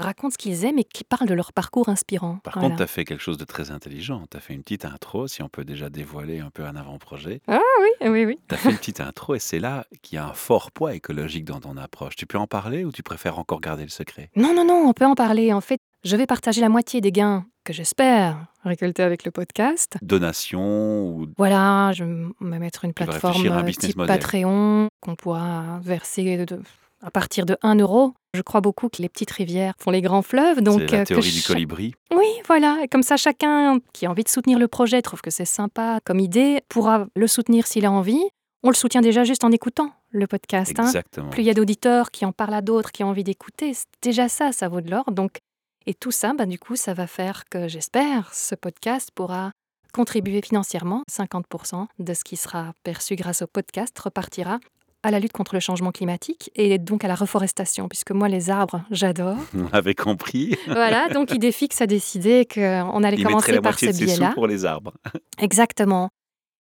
racontent 0.00 0.30
ce 0.32 0.38
qu'ils 0.38 0.64
aiment 0.64 0.78
et 0.78 0.84
qu'ils 0.84 1.06
parlent 1.06 1.28
de 1.28 1.34
leur 1.34 1.52
parcours 1.52 1.88
inspirant. 1.88 2.38
Par 2.44 2.54
Voilà. 2.54 2.68
contre, 2.68 2.76
tu 2.78 2.82
as 2.82 2.86
fait 2.86 3.04
quelque 3.04 3.22
chose 3.22 3.38
de 3.38 3.44
très 3.44 3.70
intelligent. 3.70 4.24
Tu 4.30 4.36
as 4.36 4.40
fait 4.40 4.54
une 4.54 4.62
petite 4.62 4.84
intro, 4.84 5.26
si 5.28 5.42
on 5.42 5.48
peut 5.48 5.64
déjà 5.64 5.90
dévoiler 5.90 6.40
un 6.40 6.50
peu 6.50 6.64
un 6.64 6.76
avant-projet. 6.76 7.40
Oui, 7.48 8.08
oui, 8.08 8.24
oui. 8.24 8.38
Tu 8.48 8.54
as 8.54 8.58
fait 8.58 8.70
une 8.70 8.76
petite 8.78 9.00
intro 9.00 9.34
et 9.34 9.38
c'est 9.38 9.58
là 9.60 9.86
qu'il 10.02 10.16
y 10.16 10.18
a 10.18 10.26
un 10.26 10.32
fort 10.32 10.70
poids 10.72 10.94
écologique 10.94 11.44
dans 11.44 11.60
ton 11.60 11.76
approche. 11.76 12.16
Tu 12.16 12.26
peux 12.26 12.38
en 12.38 12.46
parler 12.46 12.84
ou 12.84 12.92
tu 12.92 13.02
préfères 13.02 13.38
encore 13.38 13.60
garder 13.60 13.82
le 13.84 13.88
secret? 13.90 14.30
Non, 14.36 14.54
non, 14.54 14.64
non, 14.64 14.84
on 14.88 14.92
peut 14.92 15.06
en 15.06 15.14
parler. 15.14 15.52
En 15.52 15.60
fait, 15.60 15.78
je 16.04 16.16
vais 16.16 16.26
partager 16.26 16.60
la 16.60 16.68
moitié 16.68 17.00
des 17.00 17.12
gains 17.12 17.44
que 17.64 17.72
j'espère 17.72 18.46
récolter 18.64 19.02
avec 19.02 19.24
le 19.24 19.30
podcast. 19.30 19.96
Donation 20.02 21.08
ou 21.08 21.26
Voilà, 21.36 21.92
je 21.92 22.04
vais 22.04 22.10
me 22.40 22.58
mettre 22.58 22.84
une 22.84 22.92
plateforme 22.94 23.46
euh, 23.46 23.70
type. 23.72 23.96
Patreon 24.06 24.88
qu'on 25.00 25.16
pourra 25.16 25.80
verser 25.82 26.44
de- 26.46 26.60
à 27.02 27.10
partir 27.10 27.46
de 27.46 27.56
1 27.62 27.76
euro. 27.76 28.14
Je 28.34 28.42
crois 28.42 28.60
beaucoup 28.60 28.88
que 28.88 29.00
les 29.00 29.08
petites 29.08 29.30
rivières 29.30 29.74
font 29.78 29.90
les 29.90 30.02
grands 30.02 30.22
fleuves. 30.22 30.60
Donc, 30.60 30.90
la 30.90 31.00
euh, 31.00 31.04
théorie 31.04 31.30
du 31.30 31.42
colibri. 31.42 31.94
Oui, 32.14 32.26
voilà. 32.46 32.78
Et 32.82 32.88
comme 32.88 33.02
ça, 33.02 33.16
chacun 33.16 33.78
qui 33.92 34.06
a 34.06 34.10
envie 34.10 34.24
de 34.24 34.28
soutenir 34.28 34.58
le 34.58 34.68
projet, 34.68 35.00
trouve 35.02 35.22
que 35.22 35.30
c'est 35.30 35.44
sympa 35.44 36.00
comme 36.04 36.20
idée, 36.20 36.62
pourra 36.68 37.06
le 37.14 37.26
soutenir 37.26 37.66
s'il 37.66 37.86
a 37.86 37.90
envie. 37.90 38.22
On 38.62 38.70
le 38.70 38.74
soutient 38.74 39.00
déjà 39.00 39.24
juste 39.24 39.44
en 39.44 39.52
écoutant 39.52 39.92
le 40.10 40.26
podcast. 40.26 40.78
hein. 40.78 40.84
Exactement. 40.84 41.30
Plus 41.30 41.42
il 41.42 41.46
y 41.46 41.50
a 41.50 41.54
d'auditeurs 41.54 42.10
qui 42.10 42.24
en 42.24 42.32
parlent 42.32 42.54
à 42.54 42.62
d'autres, 42.62 42.90
qui 42.92 43.04
ont 43.04 43.08
envie 43.08 43.24
d'écouter, 43.24 43.72
c'est 43.74 43.86
déjà 44.02 44.28
ça, 44.28 44.52
ça 44.52 44.68
vaut 44.68 44.80
de 44.80 44.90
l'or. 44.90 45.10
Donc, 45.12 45.38
et 45.86 45.94
tout 45.94 46.10
ça, 46.10 46.34
bah, 46.34 46.44
du 46.44 46.58
coup, 46.58 46.76
ça 46.76 46.92
va 46.92 47.06
faire 47.06 47.44
que 47.48 47.68
j'espère 47.68 48.34
ce 48.34 48.54
podcast 48.54 49.10
pourra 49.14 49.52
contribuer 49.92 50.42
financièrement. 50.42 51.02
50% 51.10 51.86
de 51.98 52.14
ce 52.14 52.24
qui 52.24 52.36
sera 52.36 52.72
perçu 52.82 53.16
grâce 53.16 53.42
au 53.42 53.46
podcast 53.46 53.98
repartira 53.98 54.58
à 55.02 55.10
la 55.10 55.20
lutte 55.20 55.32
contre 55.32 55.54
le 55.54 55.60
changement 55.60 55.92
climatique 55.92 56.50
et 56.54 56.78
donc 56.78 57.04
à 57.04 57.08
la 57.08 57.14
reforestation, 57.14 57.88
puisque 57.88 58.10
moi, 58.10 58.28
les 58.28 58.50
arbres, 58.50 58.82
j'adore. 58.90 59.36
On 59.54 59.68
avait 59.72 59.94
compris. 59.94 60.56
voilà, 60.66 61.08
donc 61.08 61.32
Idéfix 61.32 61.80
a 61.80 61.86
décidé 61.86 62.46
qu'on 62.52 63.02
allait 63.04 63.16
Il 63.16 63.24
commencer 63.24 63.52
la 63.52 63.60
par 63.60 63.78
ce 63.78 63.96
biais-là. 63.96 64.32
pour 64.34 64.46
les 64.46 64.64
arbres. 64.64 64.94
Exactement. 65.38 66.10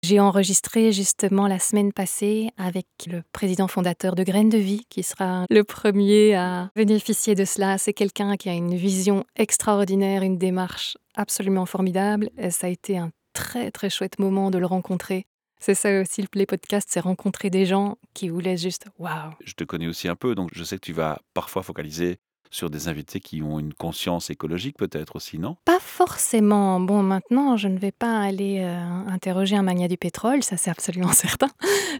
J'ai 0.02 0.20
enregistré 0.20 0.92
justement 0.92 1.48
la 1.48 1.58
semaine 1.58 1.92
passée 1.92 2.50
avec 2.58 2.86
le 3.10 3.22
président 3.32 3.66
fondateur 3.66 4.14
de 4.14 4.22
Graines 4.22 4.50
de 4.50 4.58
Vie, 4.58 4.82
qui 4.88 5.02
sera 5.02 5.46
le 5.50 5.64
premier 5.64 6.34
à 6.36 6.70
bénéficier 6.76 7.34
de 7.34 7.44
cela. 7.44 7.78
C'est 7.78 7.94
quelqu'un 7.94 8.36
qui 8.36 8.48
a 8.48 8.52
une 8.52 8.76
vision 8.76 9.24
extraordinaire, 9.36 10.22
une 10.22 10.38
démarche 10.38 10.96
absolument 11.16 11.66
formidable. 11.66 12.28
Et 12.38 12.50
ça 12.50 12.68
a 12.68 12.70
été 12.70 12.98
un 12.98 13.10
très 13.32 13.70
très 13.70 13.90
chouette 13.90 14.18
moment 14.18 14.50
de 14.50 14.58
le 14.58 14.66
rencontrer. 14.66 15.26
C'est 15.58 15.74
ça 15.74 16.00
aussi 16.00 16.24
les 16.34 16.46
podcasts, 16.46 16.88
c'est 16.90 17.00
rencontrer 17.00 17.50
des 17.50 17.66
gens 17.66 17.96
qui 18.14 18.28
vous 18.28 18.40
laissent 18.40 18.62
juste 18.62 18.86
waouh. 18.98 19.32
Je 19.44 19.54
te 19.54 19.64
connais 19.64 19.86
aussi 19.86 20.08
un 20.08 20.16
peu, 20.16 20.34
donc 20.34 20.50
je 20.52 20.62
sais 20.64 20.76
que 20.76 20.84
tu 20.84 20.92
vas 20.92 21.20
parfois 21.34 21.62
focaliser 21.62 22.18
sur 22.50 22.70
des 22.70 22.88
invités 22.88 23.20
qui 23.20 23.42
ont 23.42 23.58
une 23.58 23.74
conscience 23.74 24.30
écologique 24.30 24.76
peut-être 24.78 25.16
aussi, 25.16 25.38
non? 25.38 25.56
Pas 25.64 25.80
forcément. 25.80 26.80
Bon, 26.80 27.02
maintenant, 27.02 27.56
je 27.56 27.68
ne 27.68 27.78
vais 27.78 27.92
pas 27.92 28.20
aller 28.20 28.60
euh, 28.60 28.78
interroger 29.08 29.56
un 29.56 29.62
magnat 29.62 29.88
du 29.88 29.96
pétrole, 29.96 30.42
ça 30.42 30.56
c'est 30.56 30.70
absolument 30.70 31.12
certain. 31.12 31.48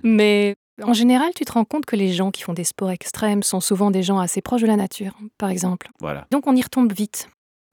Mais 0.02 0.56
en 0.82 0.92
général, 0.92 1.32
tu 1.34 1.44
te 1.44 1.52
rends 1.52 1.64
compte 1.64 1.86
que 1.86 1.96
les 1.96 2.12
gens 2.12 2.30
qui 2.30 2.42
font 2.42 2.52
des 2.52 2.64
sports 2.64 2.90
extrêmes 2.90 3.42
sont 3.42 3.60
souvent 3.60 3.90
des 3.90 4.02
gens 4.02 4.18
assez 4.18 4.40
proches 4.40 4.62
de 4.62 4.66
la 4.66 4.76
nature, 4.76 5.16
par 5.38 5.50
exemple. 5.50 5.90
Voilà. 6.00 6.26
Donc 6.30 6.46
on 6.46 6.54
y 6.54 6.62
retombe 6.62 6.92
vite. 6.92 7.28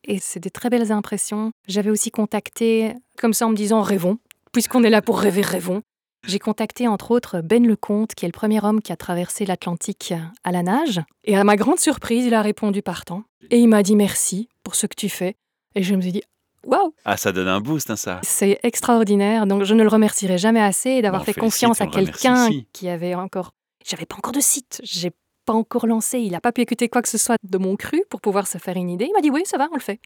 Et 0.06 0.20
c'est 0.20 0.40
des 0.40 0.52
très 0.52 0.70
belles 0.70 0.92
impressions. 0.92 1.52
J'avais 1.68 1.90
aussi 1.90 2.12
contacté, 2.12 2.94
comme 3.18 3.34
ça 3.34 3.48
en 3.48 3.50
me 3.50 3.56
disant 3.56 3.82
rêvons, 3.82 4.18
puisqu'on 4.54 4.84
est 4.84 4.90
là 4.90 5.02
pour 5.02 5.20
rêver, 5.20 5.42
rêvons. 5.42 5.82
J'ai 6.26 6.40
contacté 6.40 6.88
entre 6.88 7.12
autres 7.12 7.42
Ben 7.42 7.68
Lecomte, 7.68 8.16
qui 8.16 8.24
est 8.24 8.30
le 8.30 8.34
premier 8.34 8.64
homme 8.64 8.82
qui 8.82 8.94
a 8.94 8.96
traversé 8.96 9.46
l'Atlantique 9.46 10.14
à 10.46 10.52
la 10.54 10.64
nage. 10.64 11.02
Et 11.26 11.36
à 11.36 11.44
ma 11.44 11.58
grande 11.58 11.80
surprise, 11.80 12.26
il 12.26 12.34
a 12.34 12.42
répondu 12.42 12.82
partant. 12.82 13.24
Et 13.50 13.60
il 13.60 13.68
m'a 13.68 13.84
dit 13.84 13.98
merci 13.98 14.48
pour 14.64 14.76
ce 14.76 14.88
que 14.88 14.96
tu 14.96 15.10
fais. 15.10 15.36
Et 15.76 15.84
je 15.84 15.94
me 15.96 16.02
suis 16.02 16.14
dit, 16.14 16.24
waouh 16.66 16.94
Ah, 17.04 17.18
ça 17.18 17.34
donne 17.34 17.50
un 17.50 17.60
boost, 17.60 17.90
hein, 17.90 17.98
ça 17.98 18.22
C'est 18.24 18.60
extraordinaire. 18.64 19.48
Donc 19.48 19.64
je 19.64 19.74
ne 19.74 19.84
le 19.84 19.90
remercierai 19.90 20.38
jamais 20.38 20.62
assez 20.62 21.02
d'avoir 21.02 21.26
fait 21.26 21.34
confiance 21.34 21.82
on 21.82 21.84
à 21.84 21.88
quelqu'un 21.88 22.50
qui 22.72 22.88
avait 22.88 23.16
encore. 23.16 23.52
J'avais 23.86 24.06
pas 24.06 24.16
encore 24.16 24.32
de 24.32 24.40
site. 24.40 24.80
J'ai 24.84 25.12
pas 25.46 25.54
encore 25.54 25.88
lancé. 25.88 26.20
Il 26.20 26.32
n'a 26.32 26.40
pas 26.40 26.54
pu 26.54 26.62
écouter 26.62 26.88
quoi 26.88 27.02
que 27.02 27.10
ce 27.10 27.18
soit 27.18 27.36
de 27.44 27.58
mon 27.58 27.76
cru 27.76 28.02
pour 28.10 28.22
pouvoir 28.22 28.48
se 28.48 28.60
faire 28.60 28.78
une 28.78 28.90
idée. 28.90 29.08
Il 29.10 29.14
m'a 29.14 29.20
dit 29.20 29.30
oui, 29.30 29.42
ça 29.44 29.58
va, 29.58 29.68
on 29.72 29.76
le 29.76 29.82
fait. 29.82 30.00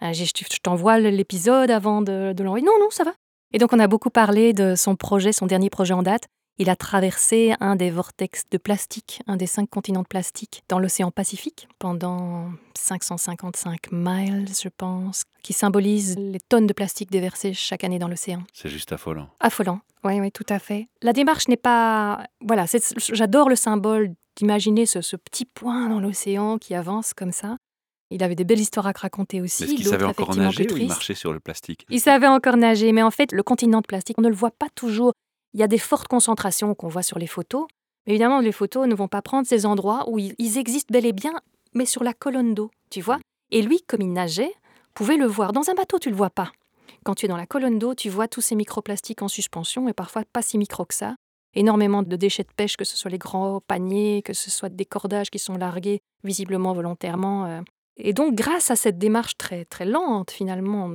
Dit, 0.00 0.24
je 0.24 0.58
t'envoie 0.62 1.00
l'épisode 1.00 1.72
avant 1.72 2.00
de, 2.00 2.32
de 2.32 2.44
l'envoyer. 2.44 2.64
Non, 2.64 2.78
non, 2.78 2.90
ça 2.90 3.02
va. 3.02 3.12
Et 3.52 3.58
donc 3.58 3.72
on 3.72 3.78
a 3.78 3.86
beaucoup 3.86 4.10
parlé 4.10 4.52
de 4.52 4.74
son 4.74 4.96
projet, 4.96 5.32
son 5.32 5.46
dernier 5.46 5.70
projet 5.70 5.94
en 5.94 6.02
date. 6.02 6.24
Il 6.60 6.68
a 6.70 6.76
traversé 6.76 7.54
un 7.60 7.76
des 7.76 7.90
vortex 7.90 8.42
de 8.50 8.58
plastique, 8.58 9.22
un 9.28 9.36
des 9.36 9.46
cinq 9.46 9.70
continents 9.70 10.02
de 10.02 10.08
plastique, 10.08 10.64
dans 10.68 10.80
l'océan 10.80 11.12
Pacifique 11.12 11.68
pendant 11.78 12.50
555 12.76 13.92
miles, 13.92 14.48
je 14.60 14.68
pense, 14.68 15.22
qui 15.44 15.52
symbolise 15.52 16.16
les 16.18 16.40
tonnes 16.40 16.66
de 16.66 16.72
plastique 16.72 17.12
déversées 17.12 17.54
chaque 17.54 17.84
année 17.84 18.00
dans 18.00 18.08
l'océan. 18.08 18.42
C'est 18.52 18.68
juste 18.68 18.92
affolant. 18.92 19.28
Affolant. 19.38 19.80
Oui, 20.02 20.18
oui, 20.20 20.32
tout 20.32 20.46
à 20.48 20.58
fait. 20.58 20.88
La 21.00 21.12
démarche 21.12 21.46
n'est 21.46 21.56
pas. 21.56 22.24
Voilà, 22.44 22.66
j'adore 23.12 23.48
le 23.48 23.56
symbole 23.56 24.14
d'imaginer 24.36 24.84
ce, 24.84 25.00
ce 25.00 25.16
petit 25.16 25.44
point 25.44 25.88
dans 25.88 26.00
l'océan 26.00 26.58
qui 26.58 26.74
avance 26.74 27.14
comme 27.14 27.32
ça. 27.32 27.56
Il 28.10 28.22
avait 28.22 28.34
des 28.34 28.44
belles 28.44 28.60
histoires 28.60 28.86
à 28.86 28.92
raconter 28.92 29.40
aussi. 29.40 29.64
Est-ce 29.64 29.74
qu'il 29.74 29.86
savait 29.86 30.04
encore 30.04 30.34
nager 30.34 30.66
ou 30.72 30.76
il 30.76 30.88
marchait 30.88 31.14
sur 31.14 31.32
le 31.32 31.40
plastique? 31.40 31.86
Il 31.90 32.00
savait 32.00 32.26
encore 32.26 32.56
nager, 32.56 32.92
mais 32.92 33.02
en 33.02 33.10
fait, 33.10 33.32
le 33.32 33.42
continent 33.42 33.80
de 33.80 33.86
plastique, 33.86 34.16
on 34.18 34.22
ne 34.22 34.28
le 34.28 34.34
voit 34.34 34.50
pas 34.50 34.68
toujours. 34.74 35.12
Il 35.54 35.60
y 35.60 35.62
a 35.62 35.68
des 35.68 35.78
fortes 35.78 36.08
concentrations 36.08 36.74
qu'on 36.74 36.88
voit 36.88 37.02
sur 37.02 37.18
les 37.18 37.26
photos. 37.26 37.66
Mais 38.06 38.14
évidemment, 38.14 38.40
les 38.40 38.52
photos 38.52 38.86
ne 38.88 38.94
vont 38.94 39.08
pas 39.08 39.20
prendre 39.20 39.46
ces 39.46 39.66
endroits 39.66 40.08
où 40.08 40.18
ils, 40.18 40.34
ils 40.38 40.56
existent 40.56 40.90
bel 40.92 41.04
et 41.04 41.12
bien, 41.12 41.34
mais 41.74 41.84
sur 41.84 42.02
la 42.02 42.14
colonne 42.14 42.54
d'eau, 42.54 42.70
tu 42.90 43.02
vois? 43.02 43.18
Et 43.50 43.60
lui, 43.60 43.82
comme 43.86 44.00
il 44.00 44.12
nageait, 44.12 44.52
pouvait 44.94 45.16
le 45.18 45.26
voir. 45.26 45.52
Dans 45.52 45.68
un 45.68 45.74
bateau, 45.74 45.98
tu 45.98 46.08
le 46.08 46.16
vois 46.16 46.30
pas. 46.30 46.50
Quand 47.04 47.14
tu 47.14 47.26
es 47.26 47.28
dans 47.28 47.36
la 47.36 47.46
colonne 47.46 47.78
d'eau, 47.78 47.94
tu 47.94 48.08
vois 48.08 48.26
tous 48.28 48.40
ces 48.40 48.54
microplastiques 48.54 49.20
en 49.22 49.28
suspension, 49.28 49.88
et 49.88 49.92
parfois 49.92 50.22
pas 50.32 50.42
si 50.42 50.56
micro 50.58 50.84
que 50.86 50.94
ça. 50.94 51.14
Énormément 51.54 52.02
de 52.02 52.16
déchets 52.16 52.42
de 52.44 52.52
pêche, 52.54 52.76
que 52.76 52.84
ce 52.84 52.96
soit 52.96 53.10
les 53.10 53.18
grands 53.18 53.60
paniers, 53.66 54.22
que 54.22 54.32
ce 54.32 54.50
soit 54.50 54.68
des 54.68 54.84
cordages 54.84 55.30
qui 55.30 55.38
sont 55.38 55.56
largués 55.56 56.00
visiblement 56.24 56.72
volontairement. 56.72 57.46
euh. 57.46 57.60
Et 57.98 58.12
donc, 58.12 58.34
grâce 58.34 58.70
à 58.70 58.76
cette 58.76 58.98
démarche 58.98 59.36
très, 59.36 59.64
très 59.64 59.84
lente, 59.84 60.30
finalement, 60.30 60.88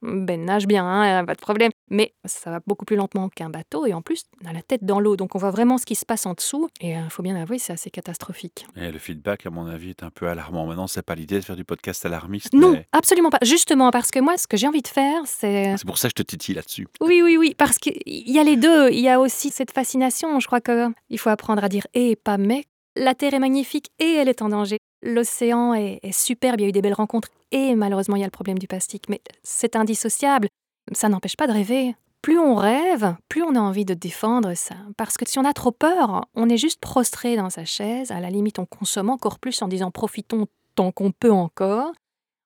Ben 0.00 0.44
nage 0.44 0.66
bien, 0.68 0.86
hein, 0.86 1.24
pas 1.24 1.34
de 1.34 1.40
problème. 1.40 1.72
Mais 1.90 2.14
ça 2.24 2.50
va 2.50 2.60
beaucoup 2.66 2.84
plus 2.84 2.94
lentement 2.94 3.28
qu'un 3.28 3.50
bateau 3.50 3.84
et 3.86 3.94
en 3.94 4.02
plus, 4.02 4.22
on 4.44 4.48
a 4.48 4.52
la 4.52 4.62
tête 4.62 4.84
dans 4.84 5.00
l'eau. 5.00 5.16
Donc 5.16 5.34
on 5.34 5.38
voit 5.38 5.50
vraiment 5.50 5.76
ce 5.78 5.86
qui 5.86 5.96
se 5.96 6.04
passe 6.04 6.24
en 6.26 6.34
dessous. 6.34 6.68
Et 6.80 6.90
il 6.92 7.10
faut 7.10 7.22
bien 7.22 7.34
avouer, 7.34 7.58
c'est 7.58 7.72
assez 7.72 7.90
catastrophique. 7.90 8.66
Et 8.76 8.92
le 8.92 8.98
feedback, 8.98 9.46
à 9.46 9.50
mon 9.50 9.66
avis, 9.66 9.90
est 9.90 10.02
un 10.04 10.10
peu 10.10 10.28
alarmant. 10.28 10.66
Maintenant, 10.66 10.86
c'est 10.86 11.02
pas 11.02 11.14
l'idée 11.16 11.40
de 11.40 11.44
faire 11.44 11.56
du 11.56 11.64
podcast 11.64 12.06
alarmiste. 12.06 12.52
Non, 12.52 12.72
mais 12.72 12.86
absolument 12.92 13.30
pas. 13.30 13.38
Justement, 13.42 13.90
parce 13.90 14.10
que 14.10 14.20
moi, 14.20 14.36
ce 14.36 14.46
que 14.46 14.56
j'ai 14.56 14.68
envie 14.68 14.82
de 14.82 14.88
faire, 14.88 15.22
c'est... 15.26 15.76
C'est 15.76 15.86
pour 15.86 15.98
ça 15.98 16.08
que 16.08 16.14
je 16.16 16.22
te 16.22 16.28
titille 16.28 16.54
là-dessus. 16.54 16.86
Oui, 17.00 17.20
oui, 17.22 17.36
oui, 17.36 17.54
parce 17.58 17.78
qu'il 17.78 18.00
y 18.04 18.38
a 18.38 18.44
les 18.44 18.56
deux. 18.56 18.90
Il 18.90 19.00
y 19.00 19.08
a 19.08 19.18
aussi 19.18 19.50
cette 19.50 19.72
fascination. 19.72 20.38
Je 20.38 20.46
crois 20.46 20.60
qu'il 20.60 21.18
faut 21.18 21.30
apprendre 21.30 21.64
à 21.64 21.68
dire 21.68 21.86
et 21.94 22.14
pas 22.14 22.38
mais. 22.38 22.64
La 22.94 23.14
Terre 23.14 23.34
est 23.34 23.40
magnifique 23.40 23.90
et 23.98 24.14
elle 24.14 24.28
est 24.28 24.42
en 24.42 24.48
danger. 24.48 24.78
L'océan 25.02 25.74
est, 25.74 26.00
est 26.02 26.12
superbe, 26.12 26.60
il 26.60 26.64
y 26.64 26.66
a 26.66 26.68
eu 26.68 26.72
des 26.72 26.82
belles 26.82 26.94
rencontres 26.94 27.28
et 27.50 27.74
malheureusement 27.74 28.16
il 28.16 28.20
y 28.20 28.24
a 28.24 28.26
le 28.26 28.30
problème 28.32 28.58
du 28.58 28.66
plastique. 28.66 29.04
Mais 29.08 29.20
c'est 29.42 29.76
indissociable. 29.76 30.48
Ça 30.92 31.08
n'empêche 31.08 31.36
pas 31.36 31.46
de 31.46 31.52
rêver. 31.52 31.94
Plus 32.20 32.38
on 32.38 32.56
rêve, 32.56 33.14
plus 33.28 33.42
on 33.42 33.54
a 33.54 33.60
envie 33.60 33.84
de 33.84 33.94
défendre 33.94 34.54
ça. 34.54 34.74
Parce 34.96 35.16
que 35.16 35.28
si 35.28 35.38
on 35.38 35.44
a 35.44 35.52
trop 35.52 35.70
peur, 35.70 36.26
on 36.34 36.48
est 36.48 36.56
juste 36.56 36.80
prostré 36.80 37.36
dans 37.36 37.48
sa 37.48 37.64
chaise. 37.64 38.10
À 38.10 38.20
la 38.20 38.28
limite, 38.28 38.58
on 38.58 38.66
consomme 38.66 39.08
encore 39.08 39.38
plus 39.38 39.62
en 39.62 39.68
disant 39.68 39.90
profitons 39.92 40.46
tant 40.74 40.90
qu'on 40.90 41.12
peut 41.12 41.30
encore. 41.30 41.92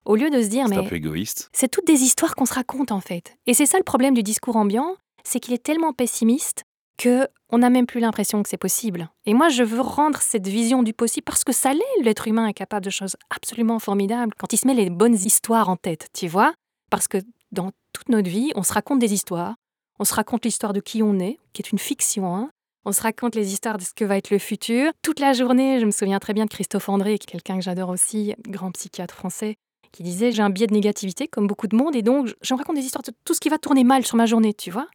Au 0.04 0.16
lieu 0.16 0.30
de 0.30 0.42
se 0.42 0.48
dire 0.48 0.66
C'est 0.68 0.74
un 0.76 0.82
mais 0.82 0.88
peu 0.88 0.96
égoïste. 0.96 1.48
c'est 1.52 1.68
toutes 1.68 1.86
des 1.86 2.02
histoires 2.02 2.34
qu'on 2.34 2.44
se 2.44 2.54
raconte 2.54 2.92
en 2.92 3.00
fait. 3.00 3.36
Et 3.46 3.54
c'est 3.54 3.66
ça 3.66 3.78
le 3.78 3.84
problème 3.84 4.14
du 4.14 4.22
discours 4.22 4.56
ambiant, 4.56 4.96
c'est 5.24 5.40
qu'il 5.40 5.54
est 5.54 5.62
tellement 5.62 5.92
pessimiste 5.92 6.64
que 7.02 7.26
on 7.50 7.58
n'a 7.58 7.68
même 7.70 7.86
plus 7.86 8.00
l'impression 8.00 8.42
que 8.42 8.48
c'est 8.48 8.56
possible. 8.56 9.10
Et 9.26 9.34
moi, 9.34 9.48
je 9.48 9.62
veux 9.64 9.80
rendre 9.80 10.20
cette 10.22 10.46
vision 10.46 10.82
du 10.82 10.92
possible 10.94 11.24
parce 11.24 11.42
que 11.44 11.52
ça 11.52 11.74
l'est. 11.74 12.02
L'être 12.02 12.28
humain 12.28 12.46
est 12.46 12.54
capable 12.54 12.84
de 12.84 12.90
choses 12.90 13.16
absolument 13.30 13.78
formidables 13.80 14.32
quand 14.38 14.52
il 14.52 14.56
se 14.56 14.66
met 14.66 14.74
les 14.74 14.88
bonnes 14.88 15.14
histoires 15.16 15.68
en 15.68 15.76
tête, 15.76 16.08
tu 16.14 16.28
vois? 16.28 16.54
Parce 16.90 17.08
que 17.08 17.18
dans 17.50 17.72
toute 17.92 18.08
notre 18.08 18.30
vie, 18.30 18.52
on 18.54 18.62
se 18.62 18.72
raconte 18.72 19.00
des 19.00 19.12
histoires. 19.12 19.56
On 19.98 20.04
se 20.04 20.14
raconte 20.14 20.44
l'histoire 20.44 20.72
de 20.72 20.80
qui 20.80 21.02
on 21.02 21.18
est, 21.18 21.38
qui 21.52 21.62
est 21.62 21.72
une 21.72 21.78
fiction. 21.78 22.34
hein. 22.36 22.50
On 22.84 22.92
se 22.92 23.02
raconte 23.02 23.34
les 23.34 23.52
histoires 23.52 23.78
de 23.78 23.82
ce 23.82 23.92
que 23.94 24.04
va 24.04 24.16
être 24.16 24.30
le 24.30 24.38
futur. 24.38 24.92
Toute 25.02 25.18
la 25.20 25.32
journée, 25.32 25.80
je 25.80 25.84
me 25.86 25.90
souviens 25.90 26.18
très 26.20 26.32
bien 26.34 26.44
de 26.44 26.50
Christophe 26.50 26.88
André, 26.88 27.18
qui 27.18 27.24
est 27.28 27.32
quelqu'un 27.32 27.56
que 27.56 27.62
j'adore 27.64 27.90
aussi, 27.90 28.34
grand 28.48 28.70
psychiatre 28.72 29.14
français, 29.14 29.56
qui 29.92 30.02
disait 30.02 30.32
j'ai 30.32 30.42
un 30.42 30.50
biais 30.50 30.66
de 30.68 30.72
négativité 30.74 31.28
comme 31.28 31.46
beaucoup 31.46 31.66
de 31.68 31.76
monde 31.76 31.94
et 31.96 32.02
donc 32.02 32.28
je- 32.28 32.54
me 32.54 32.58
raconte 32.58 32.76
des 32.76 32.82
histoires 32.84 33.02
de 33.02 33.12
tout 33.24 33.34
ce 33.34 33.40
qui 33.40 33.48
va 33.50 33.58
tourner 33.58 33.84
mal 33.84 34.06
sur 34.06 34.16
ma 34.16 34.26
journée, 34.26 34.54
tu 34.54 34.70
vois? 34.70 34.86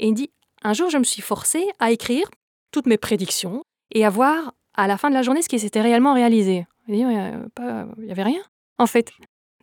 Et 0.00 0.08
il 0.08 0.14
dit 0.14 0.30
un 0.64 0.72
jour 0.72 0.90
je 0.90 0.98
me 0.98 1.04
suis 1.04 1.22
forcée 1.22 1.66
à 1.78 1.92
écrire 1.92 2.28
toutes 2.72 2.86
mes 2.86 2.98
prédictions 2.98 3.62
et 3.92 4.04
à 4.04 4.10
voir 4.10 4.54
à 4.74 4.86
la 4.86 4.98
fin 4.98 5.08
de 5.10 5.14
la 5.14 5.22
journée 5.22 5.42
ce 5.42 5.48
qui 5.48 5.60
s'était 5.60 5.80
réellement 5.80 6.14
réalisé. 6.14 6.66
Euh, 6.88 7.84
il 7.98 8.06
y 8.06 8.10
avait 8.10 8.22
rien 8.22 8.42
en 8.78 8.86
fait. 8.86 9.12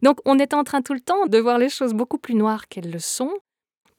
Donc 0.02 0.20
on 0.26 0.40
est 0.40 0.54
en 0.54 0.64
train 0.64 0.82
tout 0.82 0.94
le 0.94 1.02
temps 1.02 1.26
de 1.26 1.38
voir 1.38 1.58
les 1.58 1.70
choses 1.70 1.94
beaucoup 1.94 2.18
plus 2.18 2.36
noires 2.36 2.68
qu'elles 2.68 2.92
le 2.92 3.00
sont 3.00 3.34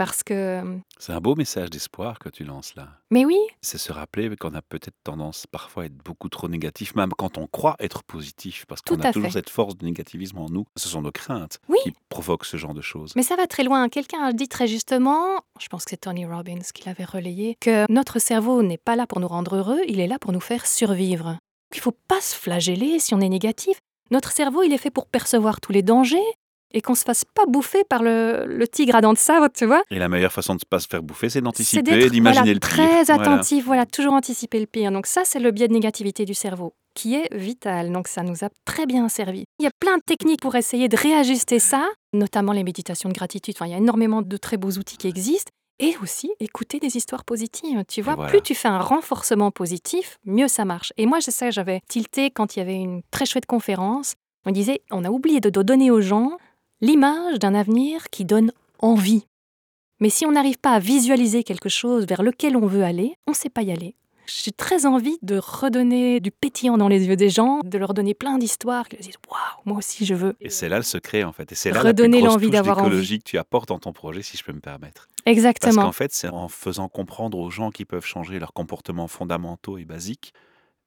parce 0.07 0.23
que 0.23 0.63
C'est 0.99 1.13
un 1.13 1.21
beau 1.21 1.35
message 1.35 1.71
d'espoir 1.71 2.19
que 2.19 2.29
tu 2.29 2.45
lances 2.45 2.75
là. 2.75 2.89
mais 3.11 3.25
oui, 3.25 3.39
C'est 3.61 3.79
se 3.79 3.93
rappeler 3.93 4.35
qu'on 4.37 4.55
a 4.55 4.63
peut-être 4.63 4.97
tendance 5.05 5.47
parfois 5.47 5.85
à 5.85 5.87
être 5.87 5.97
beaucoup 5.97 6.29
trop 6.29 6.49
négatif, 6.49 6.95
même 6.95 7.11
quand 7.17 7.39
on 7.39 7.47
croit 7.47 7.77
être 7.79 8.03
positif, 8.03 8.65
parce 8.67 8.81
qu'on 8.83 9.01
a 9.01 9.13
toujours 9.13 9.31
fait. 9.31 9.39
cette 9.39 9.51
force 9.51 9.77
de 9.77 9.85
négativisme 9.85 10.39
en 10.39 10.49
nous. 10.49 10.65
Ce 10.77 10.89
sont 10.89 11.03
nos 11.03 11.13
craintes 11.13 11.59
Oui. 11.69 11.79
qui 11.85 11.93
provoquent 12.09 12.45
ce 12.45 12.57
genre 12.57 12.75
de 12.75 12.81
choses. 12.83 13.13
Mais 13.17 13.23
ça 13.23 13.37
va 13.37 13.47
très 13.47 13.63
loin. 13.65 13.89
Quelqu'un 13.89 14.23
a 14.23 14.33
dit 14.33 14.49
très 14.49 14.67
justement, 14.67 15.41
je 15.61 15.69
pense 15.69 15.85
que 15.85 15.91
c'est 15.91 15.97
Tony 15.99 16.27
Robbins 16.27 16.59
qui 16.75 16.85
l'avait 16.87 17.05
relayé, 17.05 17.57
que 17.61 17.91
notre 17.93 18.19
cerveau 18.19 18.63
n'est 18.63 18.79
pas 18.79 18.97
là 18.97 19.07
pour 19.07 19.21
nous 19.21 19.29
rendre 19.29 19.57
heureux, 19.57 19.81
il 19.89 20.01
est 20.01 20.07
là 20.09 20.19
pour 20.19 20.33
nous 20.33 20.41
faire 20.41 20.67
survivre. 20.67 21.37
Il 21.75 21.81
faut 21.81 21.97
pas 22.09 22.21
se 22.21 22.35
flageller 22.37 22.99
si 22.99 23.15
on 23.15 23.21
est 23.21 23.29
négatif. 23.29 23.79
Notre 24.11 24.31
cerveau, 24.33 24.63
il 24.63 24.73
est 24.75 24.79
fait 24.79 24.91
pour 24.91 25.07
percevoir 25.07 25.61
tous 25.61 25.73
les 25.73 25.83
dangers 25.83 26.21
et 26.73 26.81
qu'on 26.81 26.95
se 26.95 27.05
fasse 27.05 27.25
pas 27.25 27.45
bouffer 27.47 27.85
par 27.85 28.03
le, 28.03 28.45
le 28.47 28.69
tigre 28.69 28.95
à 28.95 29.01
dents 29.01 29.13
de 29.13 29.19
sabre, 29.19 29.49
tu 29.55 29.67
vois. 29.67 29.83
Et 29.91 29.99
la 29.99 30.09
meilleure 30.09 30.33
façon 30.33 30.55
de 30.55 30.61
ne 30.65 30.69
pas 30.69 30.81
se 30.81 30.89
faire 30.89 31.03
bouffer, 31.03 31.29
c'est 31.29 31.41
d'anticiper, 31.41 32.11
d'imaginer 32.11 32.21
voilà, 32.21 32.53
le 32.55 32.61
pire. 32.61 32.69
très 32.69 33.11
attentif, 33.11 33.65
voilà, 33.65 33.87
toujours 33.87 34.15
anticiper 34.15 34.61
le 34.61 34.67
pire. 34.67 34.93
Donc 34.93 35.07
ça, 35.07 35.23
c'est 35.25 35.41
le 35.41 35.51
biais 35.51 35.69
de 35.69 35.73
négativité 35.73 36.25
du 36.25 36.35
cerveau 36.35 36.75
qui 36.95 37.15
est 37.15 37.35
vital. 37.35 37.93
Donc 37.93 38.09
ça 38.09 38.23
nous 38.23 38.45
a 38.45 38.49
très 38.65 38.87
bien 38.87 39.09
servi. 39.09 39.45
Il 39.59 39.65
y 39.65 39.67
a 39.67 39.73
plein 39.81 39.97
de 39.97 40.03
techniques 40.03 40.41
pour 40.41 40.55
essayer 40.57 40.89
de 40.89 40.97
réajuster 40.97 41.59
ça, 41.59 41.89
notamment 42.13 42.53
les 42.53 42.65
méditations 42.65 43.09
de 43.09 43.15
gratitude. 43.15 43.55
Enfin, 43.57 43.67
il 43.67 43.73
y 43.73 43.75
a 43.75 43.79
énormément 43.79 44.23
de 44.23 44.37
très 44.37 44.57
beaux 44.57 44.73
outils 44.73 44.97
qui 44.97 45.09
existent. 45.09 45.51
Et 45.79 45.97
aussi 46.01 46.31
écouter 46.39 46.79
des 46.79 46.97
histoires 46.97 47.25
positives. 47.25 47.83
Tu 47.89 48.03
vois, 48.03 48.15
voilà. 48.15 48.31
plus 48.31 48.41
tu 48.41 48.55
fais 48.55 48.69
un 48.69 48.79
renforcement 48.79 49.51
positif, 49.51 50.19
mieux 50.25 50.47
ça 50.47 50.65
marche. 50.65 50.93
Et 50.97 51.07
moi, 51.07 51.19
je 51.19 51.31
sais, 51.33 51.51
j'avais 51.51 51.81
tilté 51.89 52.31
quand 52.31 52.55
il 52.55 52.61
y 52.61 52.63
avait 52.63 52.77
une 52.77 53.03
très 53.11 53.25
chouette 53.25 53.47
conférence. 53.47 54.15
On 54.45 54.53
disait, 54.53 54.83
on 54.93 55.03
a 55.03 55.11
oublié 55.11 55.41
de 55.41 55.51
donner 55.51 55.91
aux 55.91 56.01
gens 56.01 56.37
l'image 56.83 57.39
d'un 57.39 57.55
avenir 57.55 58.11
qui 58.11 58.25
donne 58.27 58.53
envie. 58.81 59.25
Mais 60.01 60.11
si 60.11 60.27
on 60.27 60.33
n'arrive 60.33 60.59
pas 60.59 60.73
à 60.73 60.79
visualiser 60.81 61.45
quelque 61.45 61.69
chose 61.69 62.07
vers 62.07 62.23
lequel 62.23 62.57
on 62.57 62.67
veut 62.67 62.83
aller, 62.83 63.15
on 63.29 63.31
ne 63.31 63.37
sait 63.37 63.49
pas 63.49 63.63
y 63.63 63.71
aller. 63.71 63.95
J'ai 64.27 64.51
très 64.51 64.85
envie 64.87 65.17
de 65.23 65.37
redonner 65.37 66.21
du 66.21 66.31
pétillant 66.31 66.77
dans 66.77 66.89
les 66.89 67.07
yeux 67.07 67.17
des 67.17 67.29
gens, 67.29 67.61
de 67.65 67.79
leur 67.79 67.95
donner 67.95 68.15
plein 68.15 68.39
d'histoires, 68.39 68.89
qu'ils 68.89 68.99
se 68.99 69.05
disent 69.05 69.17
Waouh, 69.31 69.63
moi 69.65 69.79
aussi 69.79 70.05
je 70.05 70.15
veux. 70.15 70.35
Et 70.41 70.49
c'est 70.49 70.69
là 70.69 70.77
le 70.77 70.83
secret, 70.83 71.23
en 71.23 71.33
fait. 71.33 71.53
Et 71.53 71.55
c'est 71.55 71.71
là 71.71 71.81
Redonner 71.81 72.21
l'envie 72.21 72.51
d'avoir 72.51 72.79
envie. 72.79 73.19
que 73.19 73.25
tu 73.25 73.39
apportes 73.39 73.69
dans 73.69 73.79
ton 73.79 73.93
projet, 73.93 74.23
si 74.23 74.37
je 74.37 74.45
peux 74.45 74.53
me 74.53 74.61
permettre. 74.61 75.09
Parce 75.25 75.37
Exactement. 75.37 75.83
qu'en 75.83 75.93
fait, 75.93 76.13
c'est 76.13 76.29
en 76.29 76.49
faisant 76.49 76.89
comprendre 76.89 77.39
aux 77.39 77.51
gens 77.51 77.71
qui 77.71 77.85
peuvent 77.85 78.07
changer 78.07 78.39
leurs 78.39 78.53
comportements 78.53 79.09
fondamentaux 79.09 79.79
et 79.79 79.85
basiques, 79.85 80.33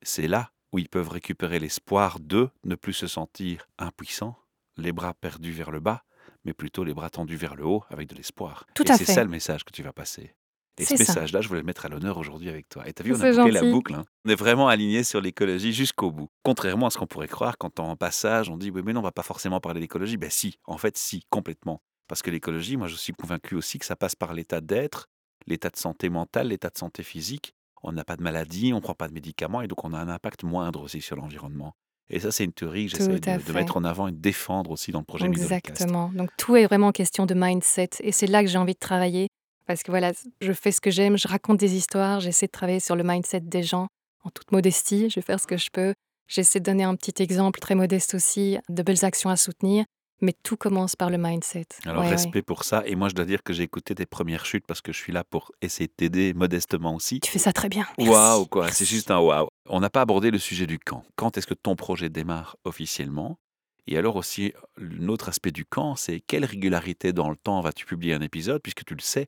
c'est 0.01 0.27
là 0.27 0.49
où 0.73 0.79
ils 0.79 0.89
peuvent 0.89 1.09
récupérer 1.09 1.59
l'espoir 1.59 2.19
de 2.19 2.49
ne 2.65 2.75
plus 2.75 2.93
se 2.93 3.07
sentir 3.07 3.67
impuissants, 3.77 4.35
les 4.77 4.91
bras 4.91 5.13
perdus 5.13 5.51
vers 5.51 5.71
le 5.71 5.79
bas, 5.79 6.03
mais 6.43 6.53
plutôt 6.53 6.83
les 6.83 6.93
bras 6.93 7.09
tendus 7.09 7.37
vers 7.37 7.55
le 7.55 7.65
haut 7.65 7.83
avec 7.89 8.07
de 8.09 8.15
l'espoir. 8.15 8.65
Tout 8.75 8.87
et 8.87 8.91
à 8.91 8.97
c'est 8.97 9.05
fait. 9.05 9.13
ça 9.13 9.23
le 9.23 9.29
message 9.29 9.63
que 9.63 9.71
tu 9.71 9.83
vas 9.83 9.93
passer. 9.93 10.35
Et 10.77 10.83
ce 10.83 10.97
ça. 10.97 10.99
message-là, 10.99 11.39
je 11.39 11.47
voulais 11.47 11.61
le 11.61 11.65
mettre 11.65 11.85
à 11.85 11.89
l'honneur 11.89 12.17
aujourd'hui 12.17 12.49
avec 12.49 12.67
toi. 12.67 12.85
Et 12.87 12.91
tu 12.91 13.01
as 13.01 13.05
vu, 13.05 13.13
on 13.13 13.21
a 13.21 13.31
bouclé 13.31 13.51
la 13.51 13.61
boucle. 13.71 13.93
hein. 13.93 14.03
On 14.25 14.29
est 14.29 14.35
vraiment 14.35 14.67
aligné 14.67 15.05
sur 15.05 15.21
l'écologie 15.21 15.71
jusqu'au 15.71 16.11
bout. 16.11 16.29
Contrairement 16.43 16.87
à 16.87 16.89
ce 16.89 16.97
qu'on 16.97 17.07
pourrait 17.07 17.29
croire 17.29 17.57
quand 17.57 17.79
en 17.79 17.95
passage, 17.95 18.49
on 18.49 18.57
dit 18.57 18.71
oui, 18.71 18.81
mais 18.83 18.91
non, 18.91 18.99
on 18.99 19.03
va 19.03 19.13
pas 19.13 19.23
forcément 19.23 19.61
parler 19.61 19.79
d'écologie. 19.79 20.17
Ben 20.17 20.29
si, 20.29 20.59
en 20.65 20.77
fait, 20.77 20.97
si, 20.97 21.23
complètement. 21.29 21.81
Parce 22.07 22.21
que 22.21 22.29
l'écologie, 22.29 22.75
moi, 22.75 22.87
je 22.87 22.95
suis 22.95 23.13
convaincu 23.13 23.55
aussi 23.55 23.79
que 23.79 23.85
ça 23.85 23.95
passe 23.95 24.15
par 24.15 24.33
l'état 24.33 24.59
d'être, 24.59 25.07
l'état 25.47 25.69
de 25.69 25.77
santé 25.77 26.09
mentale, 26.09 26.49
l'état 26.49 26.69
de 26.69 26.77
santé 26.77 27.03
physique. 27.03 27.53
On 27.81 27.93
n'a 27.93 28.03
pas 28.03 28.17
de 28.17 28.23
maladie, 28.23 28.73
on 28.73 28.77
ne 28.77 28.81
prend 28.81 28.95
pas 28.95 29.07
de 29.07 29.13
médicaments 29.13 29.61
et 29.61 29.67
donc 29.67 29.83
on 29.85 29.93
a 29.93 29.97
un 29.99 30.09
impact 30.09 30.43
moindre 30.43 30.81
aussi 30.81 30.99
sur 31.01 31.15
l'environnement. 31.15 31.73
Et 32.09 32.19
ça, 32.19 32.31
c'est 32.31 32.43
une 32.43 32.53
théorie 32.53 32.85
que 32.85 32.97
j'essaie 32.97 33.19
de, 33.19 33.53
mettre 33.53 33.77
en 33.77 33.83
avant 33.83 34.07
et 34.07 34.11
de 34.11 34.17
défendre 34.17 34.71
aussi 34.71 34.91
dans 34.91 34.99
le 34.99 35.05
projet. 35.05 35.25
Exactement. 35.25 36.11
Donc 36.13 36.29
tout 36.37 36.55
est 36.55 36.65
vraiment 36.65 36.91
question 36.91 37.25
de 37.25 37.33
mindset. 37.33 37.89
Et 38.01 38.11
c'est 38.11 38.27
là 38.27 38.43
que 38.43 38.49
j'ai 38.49 38.57
envie 38.57 38.73
de 38.73 38.79
travailler. 38.79 39.27
Parce 39.65 39.81
que 39.81 39.89
voilà, 39.89 40.11
je 40.41 40.53
fais 40.53 40.71
ce 40.71 40.79
que 40.79 40.91
j'aime, 40.91 41.17
je 41.17 41.27
raconte 41.27 41.57
des 41.57 41.75
histoires, 41.75 42.19
j'essaie 42.19 42.45
de 42.45 42.51
travailler 42.51 42.79
sur 42.79 42.95
le 42.95 43.03
mindset 43.03 43.39
des 43.41 43.63
gens 43.63 43.87
en 44.23 44.29
toute 44.29 44.51
modestie. 44.51 45.09
Je 45.09 45.15
vais 45.15 45.23
faire 45.23 45.39
ce 45.39 45.47
que 45.47 45.57
je 45.57 45.69
peux. 45.71 45.95
J'essaie 46.27 46.59
de 46.59 46.65
donner 46.65 46.83
un 46.83 46.95
petit 46.95 47.21
exemple 47.21 47.59
très 47.59 47.73
modeste 47.73 48.13
aussi, 48.13 48.57
de 48.69 48.83
belles 48.83 49.03
actions 49.03 49.29
à 49.29 49.37
soutenir. 49.37 49.85
Mais 50.21 50.33
tout 50.43 50.55
commence 50.55 50.95
par 50.95 51.09
le 51.09 51.17
mindset. 51.17 51.65
Alors, 51.83 51.97
Ouais, 52.03 52.07
ouais. 52.07 52.11
respect 52.15 52.41
pour 52.41 52.63
ça. 52.63 52.83
Et 52.85 52.95
moi, 52.95 53.09
je 53.09 53.15
dois 53.15 53.25
dire 53.25 53.43
que 53.43 53.51
j'ai 53.51 53.63
écouté 53.63 53.95
tes 53.95 54.05
premières 54.05 54.45
chutes 54.45 54.65
parce 54.65 54.81
que 54.81 54.93
je 54.93 54.97
suis 54.97 55.11
là 55.11 55.23
pour 55.25 55.51
essayer 55.61 55.87
de 55.87 55.93
t'aider 55.93 56.33
modestement 56.33 56.95
aussi. 56.95 57.19
Tu 57.19 57.29
fais 57.29 57.39
ça 57.39 57.51
très 57.51 57.67
bien. 57.67 57.85
Waouh, 57.97 58.45
quoi. 58.45 58.71
C'est 58.71 58.85
juste 58.85 59.11
un 59.11 59.19
waouh. 59.19 59.49
On 59.67 59.79
n'a 59.79 59.89
pas 59.89 60.01
abordé 60.01 60.29
le 60.29 60.37
sujet 60.37 60.67
du 60.67 60.77
quand. 60.77 61.03
Quand 61.15 61.37
est-ce 61.37 61.47
que 61.47 61.55
ton 61.55 61.75
projet 61.75 62.09
démarre 62.09 62.57
officiellement? 62.65 63.39
Et 63.87 63.97
alors 63.97 64.15
aussi, 64.15 64.53
l'autre 64.77 65.29
aspect 65.29 65.51
du 65.51 65.65
quand, 65.65 65.95
c'est 65.95 66.19
quelle 66.19 66.45
régularité 66.45 67.13
dans 67.13 67.29
le 67.29 67.35
temps 67.35 67.61
vas-tu 67.61 67.85
publier 67.85 68.13
un 68.13 68.21
épisode? 68.21 68.61
Puisque 68.61 68.85
tu 68.85 68.95
le 68.95 69.01
sais, 69.01 69.27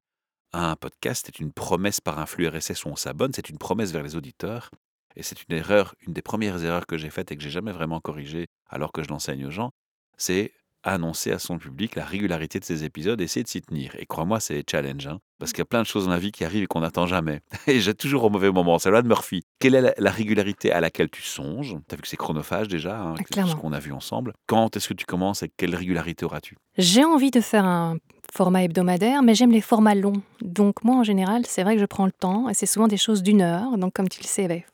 un 0.53 0.75
podcast 0.75 1.27
est 1.27 1.39
une 1.39 1.51
promesse 1.51 2.01
par 2.01 2.19
un 2.19 2.25
flux 2.25 2.47
RSS 2.47 2.85
où 2.85 2.89
on 2.89 2.95
s'abonne, 2.95 3.33
c'est 3.33 3.49
une 3.49 3.57
promesse 3.57 3.91
vers 3.91 4.03
les 4.03 4.15
auditeurs. 4.15 4.71
Et 5.15 5.23
c'est 5.23 5.43
une 5.43 5.55
erreur, 5.55 5.95
une 6.01 6.13
des 6.13 6.21
premières 6.21 6.63
erreurs 6.63 6.85
que 6.85 6.97
j'ai 6.97 7.09
faites 7.09 7.31
et 7.31 7.37
que 7.37 7.41
j'ai 7.41 7.49
jamais 7.49 7.71
vraiment 7.71 7.99
corrigée 7.99 8.45
alors 8.67 8.91
que 8.91 9.01
je 9.01 9.09
l'enseigne 9.09 9.47
aux 9.47 9.51
gens, 9.51 9.71
c'est 10.17 10.53
annoncer 10.91 11.31
à 11.31 11.39
son 11.39 11.57
public 11.57 11.95
la 11.95 12.05
régularité 12.05 12.59
de 12.59 12.65
ces 12.65 12.83
épisodes, 12.83 13.19
essayer 13.21 13.43
de 13.43 13.47
s'y 13.47 13.61
tenir. 13.61 13.95
Et 13.99 14.05
crois-moi, 14.05 14.39
c'est 14.39 14.63
challenge, 14.69 15.07
hein, 15.07 15.19
parce 15.39 15.51
qu'il 15.51 15.59
y 15.59 15.61
a 15.61 15.65
plein 15.65 15.81
de 15.81 15.87
choses 15.87 16.05
dans 16.05 16.11
la 16.11 16.19
vie 16.19 16.31
qui 16.31 16.45
arrivent 16.45 16.63
et 16.63 16.67
qu'on 16.67 16.81
n'attend 16.81 17.05
jamais. 17.07 17.41
Et 17.67 17.79
j'ai 17.79 17.93
toujours 17.93 18.23
au 18.23 18.29
mauvais 18.29 18.51
moment. 18.51 18.79
C'est 18.79 18.89
la 18.89 18.93
loi 18.93 19.01
de 19.01 19.07
Murphy. 19.07 19.43
Quelle 19.59 19.75
est 19.75 19.81
la, 19.81 19.93
la 19.97 20.11
régularité 20.11 20.71
à 20.71 20.79
laquelle 20.81 21.09
tu 21.09 21.21
songes? 21.21 21.75
Tu 21.87 21.93
as 21.93 21.95
vu 21.95 22.01
que 22.01 22.07
c'est 22.07 22.17
chronophage 22.17 22.67
déjà, 22.67 22.99
hein, 22.99 23.15
Ah, 23.37 23.45
ce 23.47 23.55
qu'on 23.55 23.73
a 23.73 23.79
vu 23.79 23.91
ensemble. 23.91 24.33
Quand 24.47 24.75
est-ce 24.75 24.89
que 24.89 24.93
tu 24.93 25.05
commences 25.05 25.43
et 25.43 25.51
quelle 25.55 25.75
régularité 25.75 26.25
auras-tu? 26.25 26.57
J'ai 26.77 27.03
envie 27.03 27.31
de 27.31 27.41
faire 27.41 27.65
un 27.65 27.97
format 28.33 28.63
hebdomadaire, 28.63 29.23
mais 29.23 29.35
j'aime 29.35 29.51
les 29.51 29.61
formats 29.61 29.95
longs. 29.95 30.21
Donc 30.41 30.83
moi, 30.83 30.95
en 30.95 31.03
général, 31.03 31.45
c'est 31.45 31.63
vrai 31.63 31.75
que 31.75 31.81
je 31.81 31.85
prends 31.85 32.05
le 32.05 32.11
temps, 32.11 32.49
et 32.49 32.53
c'est 32.53 32.65
souvent 32.65 32.87
des 32.87 32.97
choses 32.97 33.23
d'une 33.23 33.41
heure. 33.41 33.77
Donc 33.77 33.93
comme 33.93 34.09
tu 34.09 34.21
le 34.21 34.27
sais, 34.27 34.65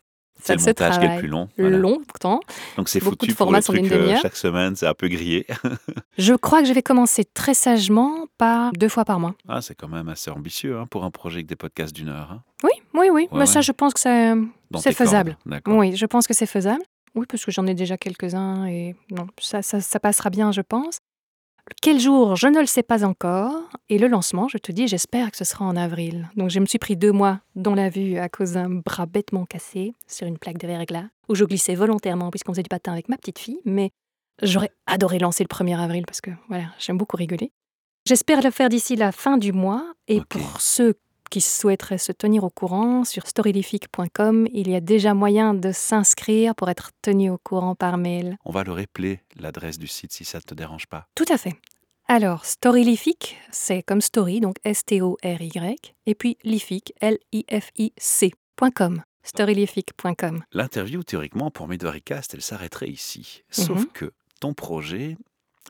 C'est 0.43 0.47
ça 0.47 0.55
le 0.55 0.61
montage 0.65 0.99
qui 0.99 1.05
est 1.05 1.13
le 1.15 1.19
plus 1.19 1.27
long. 1.27 1.49
voilà. 1.57 1.77
longtemps. 1.77 2.39
Donc 2.77 2.89
c'est 2.89 2.99
Beaucoup 2.99 3.15
de 3.15 3.21
foutu 3.31 3.35
pour 3.35 3.51
le 3.51 3.61
truc 3.61 3.91
euh, 3.91 4.17
chaque 4.21 4.35
semaine, 4.35 4.75
c'est 4.75 4.87
un 4.87 4.93
peu 4.93 5.07
grillé. 5.07 5.47
Je 6.17 6.33
crois 6.33 6.61
que 6.61 6.67
je 6.67 6.73
vais 6.73 6.81
commencer 6.81 7.23
très 7.25 7.53
sagement 7.53 8.27
par 8.37 8.71
deux 8.73 8.89
fois 8.89 9.05
par 9.05 9.19
mois. 9.19 9.35
Ah, 9.47 9.61
c'est 9.61 9.73
quand 9.75 9.87
même 9.87 10.09
assez 10.09 10.29
ambitieux 10.29 10.77
hein, 10.77 10.85
pour 10.85 11.03
un 11.05 11.11
projet 11.11 11.37
avec 11.37 11.47
des 11.47 11.55
podcasts 11.55 11.95
d'une 11.95 12.09
heure. 12.09 12.29
hein, 12.31 12.43
Oui, 12.63 12.71
oui, 12.93 13.07
oui. 13.11 13.27
Ouais, 13.31 13.39
mais 13.39 13.45
ça, 13.45 13.59
ouais. 13.59 13.63
je 13.63 13.71
pense 13.71 13.93
que 13.93 13.99
c'est 13.99 14.93
faisable. 14.93 15.37
Oui, 15.67 15.95
je 15.95 16.05
pense 16.05 16.27
que 16.27 16.33
c'est 16.33 16.45
faisable. 16.45 16.83
Oui, 17.15 17.25
parce 17.29 17.45
que 17.45 17.51
j'en 17.51 17.67
ai 17.67 17.73
déjà 17.75 17.97
quelques-uns 17.97 18.65
et 18.65 18.95
non, 19.11 19.27
ça, 19.39 19.61
ça, 19.61 19.79
ça 19.81 19.99
passera 19.99 20.29
bien, 20.29 20.51
je 20.51 20.61
pense. 20.61 20.97
Quel 21.81 21.99
jour, 21.99 22.35
je 22.35 22.47
ne 22.47 22.59
le 22.59 22.65
sais 22.65 22.83
pas 22.83 23.05
encore. 23.05 23.69
Et 23.89 23.97
le 23.97 24.07
lancement, 24.07 24.47
je 24.47 24.57
te 24.57 24.71
dis, 24.71 24.87
j'espère 24.87 25.31
que 25.31 25.37
ce 25.37 25.45
sera 25.45 25.65
en 25.65 25.75
avril. 25.75 26.29
Donc 26.35 26.49
je 26.49 26.59
me 26.59 26.65
suis 26.65 26.79
pris 26.79 26.95
deux 26.97 27.11
mois 27.11 27.39
dans 27.55 27.75
la 27.75 27.89
vue 27.89 28.17
à 28.17 28.29
cause 28.29 28.53
d'un 28.53 28.69
bras 28.69 29.05
bêtement 29.05 29.45
cassé 29.45 29.93
sur 30.07 30.27
une 30.27 30.37
plaque 30.37 30.57
de 30.57 30.67
verglas, 30.67 31.05
où 31.29 31.35
je 31.35 31.45
glissais 31.45 31.75
volontairement 31.75 32.29
puisqu'on 32.31 32.53
faisait 32.53 32.63
du 32.63 32.69
patin 32.69 32.91
avec 32.91 33.09
ma 33.09 33.17
petite 33.17 33.39
fille. 33.39 33.59
Mais 33.65 33.91
j'aurais 34.41 34.71
adoré 34.87 35.19
lancer 35.19 35.43
le 35.43 35.53
1er 35.53 35.77
avril 35.77 36.05
parce 36.05 36.21
que 36.21 36.31
voilà, 36.49 36.65
j'aime 36.79 36.97
beaucoup 36.97 37.17
rigoler. 37.17 37.51
J'espère 38.05 38.41
le 38.41 38.51
faire 38.51 38.67
d'ici 38.67 38.97
la 38.97 39.13
fin 39.13 39.37
du 39.37 39.53
mois. 39.53 39.85
Et 40.09 40.21
pour 40.27 40.59
ceux 40.59 40.95
qui 41.33 41.41
souhaiteraient 41.41 41.97
se 41.97 42.11
tenir 42.11 42.43
au 42.43 42.51
courant, 42.51 43.03
sur 43.05 43.25
storylific.com, 43.25 44.47
il 44.53 44.69
y 44.69 44.75
a 44.75 44.81
déjà 44.81 45.15
moyen 45.15 45.55
de 45.55 45.71
s'inscrire 45.71 46.53
pour 46.53 46.69
être 46.69 46.91
tenu 47.01 47.31
au 47.31 47.39
courant 47.39 47.73
par 47.73 47.97
mail. 47.97 48.37
On 48.45 48.51
va 48.51 48.63
le 48.63 48.71
rappeler, 48.71 49.19
l'adresse 49.39 49.79
du 49.79 49.87
site, 49.87 50.11
si 50.13 50.25
ça 50.25 50.37
ne 50.37 50.43
te 50.43 50.53
dérange 50.53 50.85
pas. 50.85 51.07
Tout 51.15 51.25
à 51.29 51.39
fait. 51.39 51.55
Alors, 52.07 52.45
Storylific, 52.45 53.35
c'est 53.51 53.81
comme 53.81 54.01
story, 54.01 54.41
donc 54.41 54.57
S-T-O-R-Y, 54.63 55.95
et 56.05 56.13
puis 56.13 56.37
lific, 56.43 56.93
L-I-F-I-C.com. 57.01 59.01
Storylific.com. 59.23 60.43
L'interview, 60.51 61.01
théoriquement, 61.03 61.49
pour 61.49 61.67
Midoricast, 61.67 62.35
elle 62.35 62.41
s'arrêterait 62.43 62.89
ici. 62.89 63.41
Sauf 63.49 63.79
Mhm. 63.79 63.87
que 63.93 64.11
ton 64.39 64.53
projet, 64.53 65.17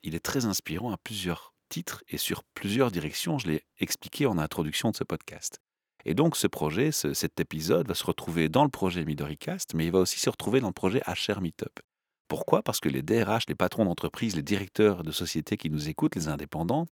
il 0.03 0.13
est 0.15 0.19
très 0.25 0.43
inspirant 0.45 0.91
à 0.91 0.97
plusieurs 0.97 1.52
titres 1.73 2.03
et 2.07 2.17
sur 2.17 2.43
plusieurs 2.53 2.91
directions. 2.91 3.39
Je 3.39 3.47
l'ai 3.47 3.63
expliqué 3.79 4.25
en 4.27 4.37
introduction 4.37 4.91
de 4.91 4.95
ce 4.95 5.03
podcast. 5.03 5.59
Et 6.05 6.13
donc, 6.13 6.35
ce 6.35 6.47
projet, 6.47 6.91
ce- 6.91 7.13
cet 7.13 7.39
épisode 7.39 7.87
va 7.87 7.95
se 7.95 8.05
retrouver 8.05 8.47
dans 8.49 8.63
le 8.63 8.69
projet 8.69 9.03
Midoricast, 9.05 9.73
mais 9.73 9.85
il 9.85 9.91
va 9.91 9.99
aussi 9.99 10.19
se 10.19 10.29
retrouver 10.29 10.59
dans 10.59 10.67
le 10.67 10.73
projet 10.73 11.01
HR 11.07 11.41
Meetup. 11.41 11.79
Pourquoi? 12.27 12.61
Parce 12.61 12.79
que 12.79 12.89
les 12.89 13.01
DRH, 13.01 13.45
les 13.47 13.55
patrons 13.55 13.85
d'entreprise, 13.85 14.35
les 14.35 14.43
directeurs 14.43 15.03
de 15.03 15.11
sociétés 15.11 15.57
qui 15.57 15.69
nous 15.69 15.89
écoutent, 15.89 16.15
les 16.15 16.27
indépendants, 16.27 16.85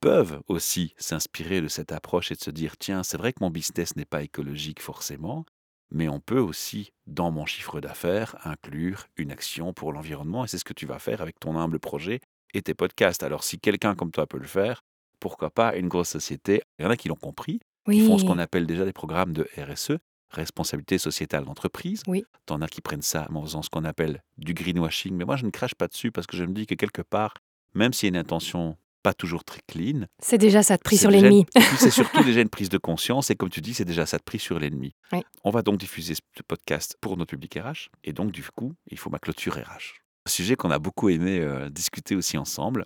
peuvent 0.00 0.40
aussi 0.48 0.94
s'inspirer 0.96 1.60
de 1.60 1.68
cette 1.68 1.92
approche 1.92 2.30
et 2.32 2.36
de 2.36 2.40
se 2.40 2.50
dire 2.50 2.76
tiens, 2.78 3.02
c'est 3.02 3.16
vrai 3.18 3.32
que 3.32 3.42
mon 3.42 3.50
business 3.50 3.96
n'est 3.96 4.04
pas 4.04 4.22
écologique 4.22 4.80
forcément, 4.80 5.44
mais 5.90 6.08
on 6.08 6.20
peut 6.20 6.40
aussi, 6.40 6.92
dans 7.06 7.30
mon 7.30 7.46
chiffre 7.46 7.80
d'affaires, 7.80 8.36
inclure 8.44 9.06
une 9.16 9.30
action 9.32 9.72
pour 9.72 9.92
l'environnement. 9.92 10.44
Et 10.44 10.48
c'est 10.48 10.58
ce 10.58 10.64
que 10.64 10.74
tu 10.74 10.86
vas 10.86 10.98
faire 10.98 11.20
avec 11.20 11.38
ton 11.40 11.56
humble 11.56 11.78
projet 11.80 12.20
et 12.54 12.62
tes 12.62 12.74
podcasts. 12.74 13.22
Alors, 13.22 13.44
si 13.44 13.58
quelqu'un 13.58 13.94
comme 13.94 14.10
toi 14.10 14.26
peut 14.26 14.38
le 14.38 14.46
faire, 14.46 14.82
pourquoi 15.20 15.50
pas 15.50 15.76
une 15.76 15.88
grosse 15.88 16.08
société? 16.08 16.62
Il 16.78 16.84
y 16.84 16.86
en 16.86 16.90
a 16.90 16.96
qui 16.96 17.08
l'ont 17.08 17.14
compris. 17.16 17.60
Oui. 17.86 17.98
Ils 17.98 18.06
font 18.06 18.18
ce 18.18 18.24
qu'on 18.24 18.38
appelle 18.38 18.66
déjà 18.66 18.84
des 18.84 18.92
programmes 18.92 19.32
de 19.32 19.48
RSE, 19.56 19.92
responsabilité 20.30 20.98
sociétale 20.98 21.44
d'entreprise. 21.44 22.02
Oui. 22.06 22.24
T'en 22.46 22.60
as 22.62 22.68
qui 22.68 22.80
prennent 22.80 23.02
ça 23.02 23.26
en 23.34 23.42
faisant 23.42 23.62
ce 23.62 23.70
qu'on 23.70 23.84
appelle 23.84 24.22
du 24.36 24.54
greenwashing. 24.54 25.14
Mais 25.14 25.24
moi, 25.24 25.36
je 25.36 25.44
ne 25.46 25.50
crache 25.50 25.74
pas 25.74 25.88
dessus 25.88 26.12
parce 26.12 26.26
que 26.26 26.36
je 26.36 26.44
me 26.44 26.52
dis 26.52 26.66
que 26.66 26.74
quelque 26.74 27.02
part, 27.02 27.34
même 27.74 27.92
s'il 27.92 28.06
y 28.06 28.08
a 28.08 28.14
une 28.14 28.16
intention 28.20 28.76
pas 29.02 29.14
toujours 29.14 29.44
très 29.44 29.60
clean, 29.68 30.06
C'est 30.18 30.38
déjà 30.38 30.62
ça 30.62 30.76
de 30.76 30.82
pris 30.82 30.96
sur 30.98 31.10
l'ennemi. 31.10 31.46
c'est 31.78 31.90
surtout 31.90 32.22
déjà 32.24 32.40
une 32.40 32.48
prise 32.48 32.68
de 32.68 32.78
conscience 32.78 33.30
et 33.30 33.36
comme 33.36 33.48
tu 33.48 33.60
dis, 33.60 33.72
c'est 33.72 33.84
déjà 33.84 34.06
ça 34.06 34.18
de 34.18 34.22
prise 34.24 34.42
sur 34.42 34.58
l'ennemi. 34.58 34.92
Oui. 35.12 35.20
On 35.44 35.50
va 35.50 35.62
donc 35.62 35.78
diffuser 35.78 36.14
ce 36.14 36.20
podcast 36.46 36.96
pour 37.00 37.16
notre 37.16 37.30
public 37.30 37.54
RH 37.54 37.88
et 38.04 38.12
donc 38.12 38.32
du 38.32 38.42
coup, 38.54 38.74
il 38.90 38.98
faut 38.98 39.08
ma 39.08 39.18
clôture 39.20 39.54
RH. 39.54 39.94
Un 40.26 40.30
sujet 40.30 40.56
qu'on 40.56 40.70
a 40.70 40.78
beaucoup 40.78 41.08
aimé 41.08 41.40
euh, 41.40 41.70
discuter 41.70 42.14
aussi 42.14 42.36
ensemble. 42.38 42.84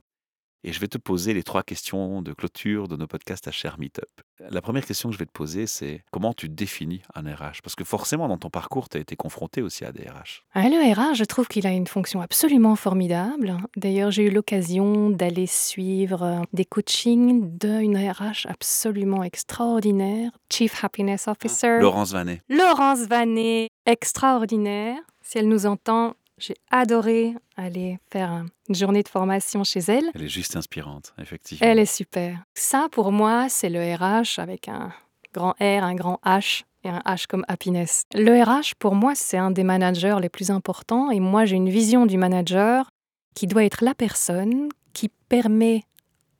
Et 0.64 0.72
je 0.72 0.78
vais 0.78 0.86
te 0.86 0.98
poser 0.98 1.34
les 1.34 1.42
trois 1.42 1.64
questions 1.64 2.22
de 2.22 2.32
clôture 2.32 2.86
de 2.86 2.96
nos 2.96 3.08
podcasts 3.08 3.48
HR 3.48 3.78
Meetup. 3.78 4.04
La 4.50 4.60
première 4.60 4.86
question 4.86 5.08
que 5.08 5.14
je 5.14 5.18
vais 5.18 5.26
te 5.26 5.32
poser, 5.32 5.66
c'est 5.66 6.04
comment 6.12 6.32
tu 6.32 6.48
définis 6.48 7.02
un 7.14 7.22
RH 7.22 7.62
Parce 7.64 7.74
que 7.74 7.82
forcément, 7.82 8.28
dans 8.28 8.38
ton 8.38 8.50
parcours, 8.50 8.88
tu 8.88 8.96
as 8.96 9.00
été 9.00 9.16
confronté 9.16 9.60
aussi 9.60 9.84
à 9.84 9.90
des 9.90 10.04
RH. 10.04 10.44
Ah, 10.54 10.68
le 10.68 10.92
RH, 10.94 11.14
je 11.14 11.24
trouve 11.24 11.48
qu'il 11.48 11.66
a 11.66 11.72
une 11.72 11.88
fonction 11.88 12.20
absolument 12.20 12.76
formidable. 12.76 13.56
D'ailleurs, 13.76 14.12
j'ai 14.12 14.24
eu 14.24 14.30
l'occasion 14.30 15.10
d'aller 15.10 15.46
suivre 15.46 16.22
euh, 16.22 16.40
des 16.52 16.64
coachings 16.64 17.58
d'une 17.58 17.96
RH 17.96 18.46
absolument 18.46 19.24
extraordinaire, 19.24 20.30
Chief 20.52 20.84
Happiness 20.84 21.26
Officer. 21.26 21.78
Laurence 21.80 22.12
Vanet. 22.12 22.40
Laurence 22.48 23.00
Vanet, 23.00 23.68
extraordinaire. 23.84 24.98
Si 25.22 25.38
elle 25.38 25.48
nous 25.48 25.66
entend, 25.66 26.14
j'ai 26.42 26.56
adoré 26.70 27.34
aller 27.56 27.98
faire 28.10 28.30
un- 28.30 28.46
une 28.68 28.74
journée 28.74 29.02
de 29.02 29.08
formation 29.08 29.62
chez 29.64 29.80
elle. 29.88 30.04
Elle 30.14 30.24
est 30.24 30.28
juste 30.28 30.56
inspirante, 30.56 31.14
effectivement. 31.18 31.66
Elle 31.66 31.78
est 31.78 31.86
super. 31.86 32.38
Ça, 32.54 32.88
pour 32.90 33.12
moi, 33.12 33.48
c'est 33.48 33.68
le 33.70 33.80
RH 33.94 34.38
avec 34.40 34.68
un 34.68 34.92
grand 35.32 35.52
R, 35.60 35.84
un 35.84 35.94
grand 35.94 36.18
H 36.24 36.64
et 36.84 36.88
un 36.88 36.98
H 37.06 37.26
comme 37.28 37.44
happiness. 37.48 38.04
Le 38.14 38.42
RH, 38.42 38.74
pour 38.78 38.94
moi, 38.94 39.14
c'est 39.14 39.38
un 39.38 39.50
des 39.50 39.62
managers 39.64 40.16
les 40.20 40.28
plus 40.28 40.50
importants 40.50 41.10
et 41.10 41.20
moi, 41.20 41.44
j'ai 41.44 41.56
une 41.56 41.70
vision 41.70 42.06
du 42.06 42.18
manager 42.18 42.90
qui 43.34 43.46
doit 43.46 43.64
être 43.64 43.82
la 43.84 43.94
personne 43.94 44.68
qui 44.92 45.08
permet 45.28 45.84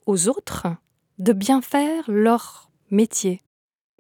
aux 0.07 0.29
autres 0.29 0.67
de 1.19 1.33
bien 1.33 1.63
faire 1.63 2.05
leur 2.09 2.71
métier. 2.91 3.41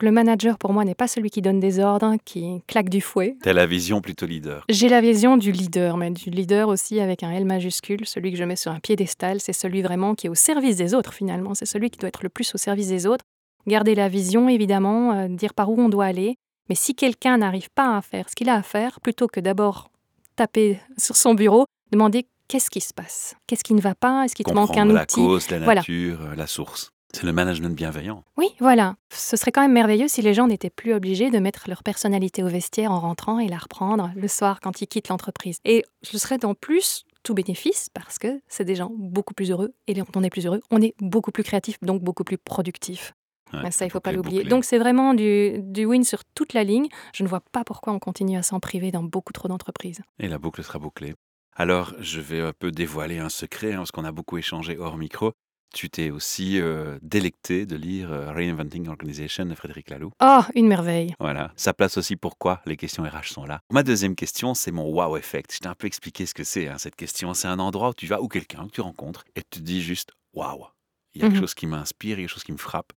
Le 0.02 0.10
manager, 0.10 0.58
pour 0.58 0.72
moi, 0.72 0.84
n'est 0.84 0.96
pas 0.96 1.06
celui 1.06 1.30
qui 1.30 1.42
donne 1.42 1.60
des 1.60 1.78
ordres, 1.78 2.16
qui 2.24 2.60
claque 2.66 2.88
du 2.88 3.00
fouet. 3.00 3.36
Tu 3.40 3.48
as 3.48 3.52
la 3.52 3.66
vision 3.66 4.00
plutôt 4.00 4.26
leader. 4.26 4.64
J'ai 4.68 4.88
la 4.88 5.00
vision 5.00 5.36
du 5.36 5.52
leader, 5.52 5.96
mais 5.96 6.10
du 6.10 6.28
leader 6.28 6.66
aussi 6.68 6.98
avec 6.98 7.22
un 7.22 7.30
L 7.30 7.44
majuscule, 7.44 8.04
celui 8.04 8.32
que 8.32 8.36
je 8.36 8.42
mets 8.42 8.56
sur 8.56 8.72
un 8.72 8.80
piédestal, 8.80 9.40
c'est 9.40 9.52
celui 9.52 9.80
vraiment 9.80 10.16
qui 10.16 10.26
est 10.26 10.30
au 10.30 10.34
service 10.34 10.74
des 10.74 10.92
autres 10.94 11.14
finalement, 11.14 11.54
c'est 11.54 11.66
celui 11.66 11.88
qui 11.88 12.00
doit 12.00 12.08
être 12.08 12.24
le 12.24 12.30
plus 12.30 12.52
au 12.52 12.58
service 12.58 12.88
des 12.88 13.06
autres. 13.06 13.24
Garder 13.68 13.94
la 13.94 14.08
vision, 14.08 14.48
évidemment, 14.48 15.12
euh, 15.12 15.28
dire 15.28 15.54
par 15.54 15.70
où 15.70 15.80
on 15.80 15.88
doit 15.88 16.06
aller, 16.06 16.34
mais 16.68 16.74
si 16.74 16.96
quelqu'un 16.96 17.38
n'arrive 17.38 17.70
pas 17.72 17.96
à 17.96 18.02
faire 18.02 18.28
ce 18.28 18.34
qu'il 18.34 18.48
a 18.48 18.56
à 18.56 18.62
faire, 18.62 19.00
plutôt 19.00 19.28
que 19.28 19.38
d'abord 19.38 19.88
taper 20.34 20.80
sur 20.98 21.14
son 21.14 21.34
bureau, 21.34 21.66
demander 21.92 22.26
qu'est-ce 22.48 22.70
qui 22.70 22.80
se 22.80 22.92
passe? 22.92 23.36
Qu'est-ce 23.46 23.62
qui 23.62 23.74
ne 23.74 23.80
va 23.80 23.94
pas? 23.94 24.24
Est-ce 24.24 24.34
qu'il 24.34 24.46
te 24.46 24.52
manque 24.52 24.70
un 24.70 24.86
Comprendre 24.86 24.94
la 24.94 25.02
outil? 25.02 25.14
cause, 25.14 25.48
la 25.50 25.60
nature, 25.60 26.18
euh, 26.22 26.34
la 26.34 26.48
source. 26.48 26.91
C'est 27.14 27.24
le 27.24 27.32
management 27.32 27.74
bienveillant. 27.74 28.24
Oui, 28.36 28.48
voilà. 28.58 28.96
Ce 29.12 29.36
serait 29.36 29.52
quand 29.52 29.60
même 29.60 29.72
merveilleux 29.72 30.08
si 30.08 30.22
les 30.22 30.32
gens 30.32 30.46
n'étaient 30.46 30.70
plus 30.70 30.94
obligés 30.94 31.30
de 31.30 31.38
mettre 31.38 31.68
leur 31.68 31.82
personnalité 31.82 32.42
au 32.42 32.48
vestiaire 32.48 32.90
en 32.90 33.00
rentrant 33.00 33.38
et 33.38 33.48
la 33.48 33.58
reprendre 33.58 34.10
le 34.16 34.28
soir 34.28 34.60
quand 34.60 34.80
ils 34.80 34.86
quittent 34.86 35.08
l'entreprise. 35.08 35.58
Et 35.64 35.84
ce 36.02 36.18
serait 36.18 36.44
en 36.44 36.54
plus 36.54 37.04
tout 37.22 37.34
bénéfice 37.34 37.88
parce 37.92 38.18
que 38.18 38.40
c'est 38.48 38.64
des 38.64 38.74
gens 38.74 38.90
beaucoup 38.96 39.34
plus 39.34 39.50
heureux 39.50 39.74
et 39.86 39.94
quand 39.94 40.16
on 40.16 40.22
est 40.22 40.30
plus 40.30 40.46
heureux, 40.46 40.60
on 40.70 40.80
est 40.80 40.94
beaucoup 41.00 41.30
plus 41.30 41.44
créatif, 41.44 41.78
donc 41.82 42.02
beaucoup 42.02 42.24
plus 42.24 42.38
productif. 42.38 43.14
Ouais, 43.52 43.60
Mais 43.64 43.70
ça, 43.70 43.84
il 43.84 43.88
la 43.88 43.92
faut 43.92 44.00
pas 44.00 44.12
l'oublier. 44.12 44.44
Donc 44.44 44.64
c'est 44.64 44.78
vraiment 44.78 45.12
du, 45.12 45.58
du 45.58 45.84
win 45.84 46.04
sur 46.04 46.24
toute 46.24 46.54
la 46.54 46.64
ligne. 46.64 46.88
Je 47.14 47.22
ne 47.22 47.28
vois 47.28 47.42
pas 47.52 47.64
pourquoi 47.64 47.92
on 47.92 47.98
continue 47.98 48.38
à 48.38 48.42
s'en 48.42 48.60
priver 48.60 48.90
dans 48.90 49.02
beaucoup 49.02 49.34
trop 49.34 49.48
d'entreprises. 49.48 50.00
Et 50.18 50.28
la 50.28 50.38
boucle 50.38 50.64
sera 50.64 50.78
bouclée. 50.78 51.14
Alors, 51.54 51.92
je 52.00 52.20
vais 52.20 52.40
un 52.40 52.54
peu 52.58 52.70
dévoiler 52.70 53.18
un 53.18 53.28
secret, 53.28 53.74
hein, 53.74 53.78
parce 53.78 53.90
qu'on 53.90 54.04
a 54.06 54.12
beaucoup 54.12 54.38
échangé 54.38 54.78
hors 54.78 54.96
micro. 54.96 55.32
Tu 55.72 55.88
t'es 55.88 56.10
aussi 56.10 56.60
euh, 56.60 56.98
délecté 57.02 57.64
de 57.66 57.76
lire 57.76 58.12
euh, 58.12 58.30
Reinventing 58.32 58.88
Organization 58.88 59.46
de 59.46 59.54
Frédéric 59.54 59.88
Laloux. 59.90 60.12
Oh, 60.22 60.40
une 60.54 60.66
merveille. 60.68 61.14
Voilà. 61.18 61.52
Ça 61.56 61.72
place 61.72 61.96
aussi 61.96 62.16
pourquoi 62.16 62.60
les 62.66 62.76
questions 62.76 63.02
RH 63.04 63.32
sont 63.32 63.44
là. 63.46 63.60
Ma 63.70 63.82
deuxième 63.82 64.14
question, 64.14 64.52
c'est 64.54 64.70
mon 64.70 64.90
wow 64.92 65.16
effect. 65.16 65.52
Je 65.54 65.58
t'ai 65.60 65.68
un 65.68 65.74
peu 65.74 65.86
expliqué 65.86 66.26
ce 66.26 66.34
que 66.34 66.44
c'est, 66.44 66.68
hein, 66.68 66.76
cette 66.78 66.94
question. 66.96 67.32
C'est 67.32 67.48
un 67.48 67.58
endroit 67.58 67.88
où 67.90 67.94
tu 67.94 68.06
vas, 68.06 68.20
ou 68.20 68.28
quelqu'un 68.28 68.66
que 68.66 68.72
tu 68.72 68.80
rencontres, 68.82 69.24
et 69.34 69.40
tu 69.42 69.60
te 69.60 69.64
dis 69.64 69.80
juste 69.82 70.12
waouh. 70.34 70.66
Il 71.14 71.22
y 71.22 71.24
a 71.24 71.28
quelque 71.28 71.36
Mhm. 71.36 71.40
chose 71.42 71.54
qui 71.54 71.66
m'inspire, 71.66 72.18
il 72.18 72.22
y 72.22 72.24
a 72.24 72.26
quelque 72.26 72.34
chose 72.34 72.44
qui 72.44 72.52
me 72.52 72.58
frappe. 72.58 72.92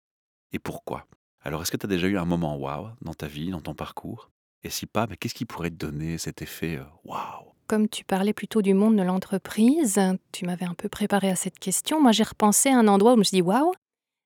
Et 0.51 0.59
pourquoi? 0.59 1.05
Alors, 1.41 1.61
est-ce 1.61 1.71
que 1.71 1.77
tu 1.77 1.85
as 1.85 1.89
déjà 1.89 2.07
eu 2.07 2.17
un 2.17 2.25
moment 2.25 2.57
waouh 2.57 2.89
dans 3.01 3.13
ta 3.13 3.27
vie, 3.27 3.51
dans 3.51 3.61
ton 3.61 3.73
parcours? 3.73 4.29
Et 4.63 4.69
si 4.69 4.85
pas, 4.85 5.07
ben, 5.07 5.15
qu'est-ce 5.17 5.33
qui 5.35 5.45
pourrait 5.45 5.69
te 5.69 5.75
donner 5.75 6.17
cet 6.17 6.41
effet 6.41 6.75
euh, 6.77 6.83
waouh? 7.03 7.53
Comme 7.67 7.89
tu 7.89 8.06
parlais 8.06 8.34
plutôt 8.34 8.62
du 8.62 8.75
monde 8.75 8.95
de 8.95 9.01
l'entreprise, 9.01 9.99
tu 10.32 10.45
m'avais 10.45 10.65
un 10.65 10.75
peu 10.75 10.88
préparé 10.88 11.30
à 11.30 11.36
cette 11.36 11.58
question. 11.58 11.99
Moi, 11.99 12.12
j'ai 12.12 12.23
repensé 12.23 12.69
à 12.69 12.78
un 12.78 12.88
endroit 12.88 13.13
où 13.13 13.15
je 13.15 13.19
me 13.19 13.23
suis 13.23 13.38
dit 13.38 13.41
waouh. 13.41 13.71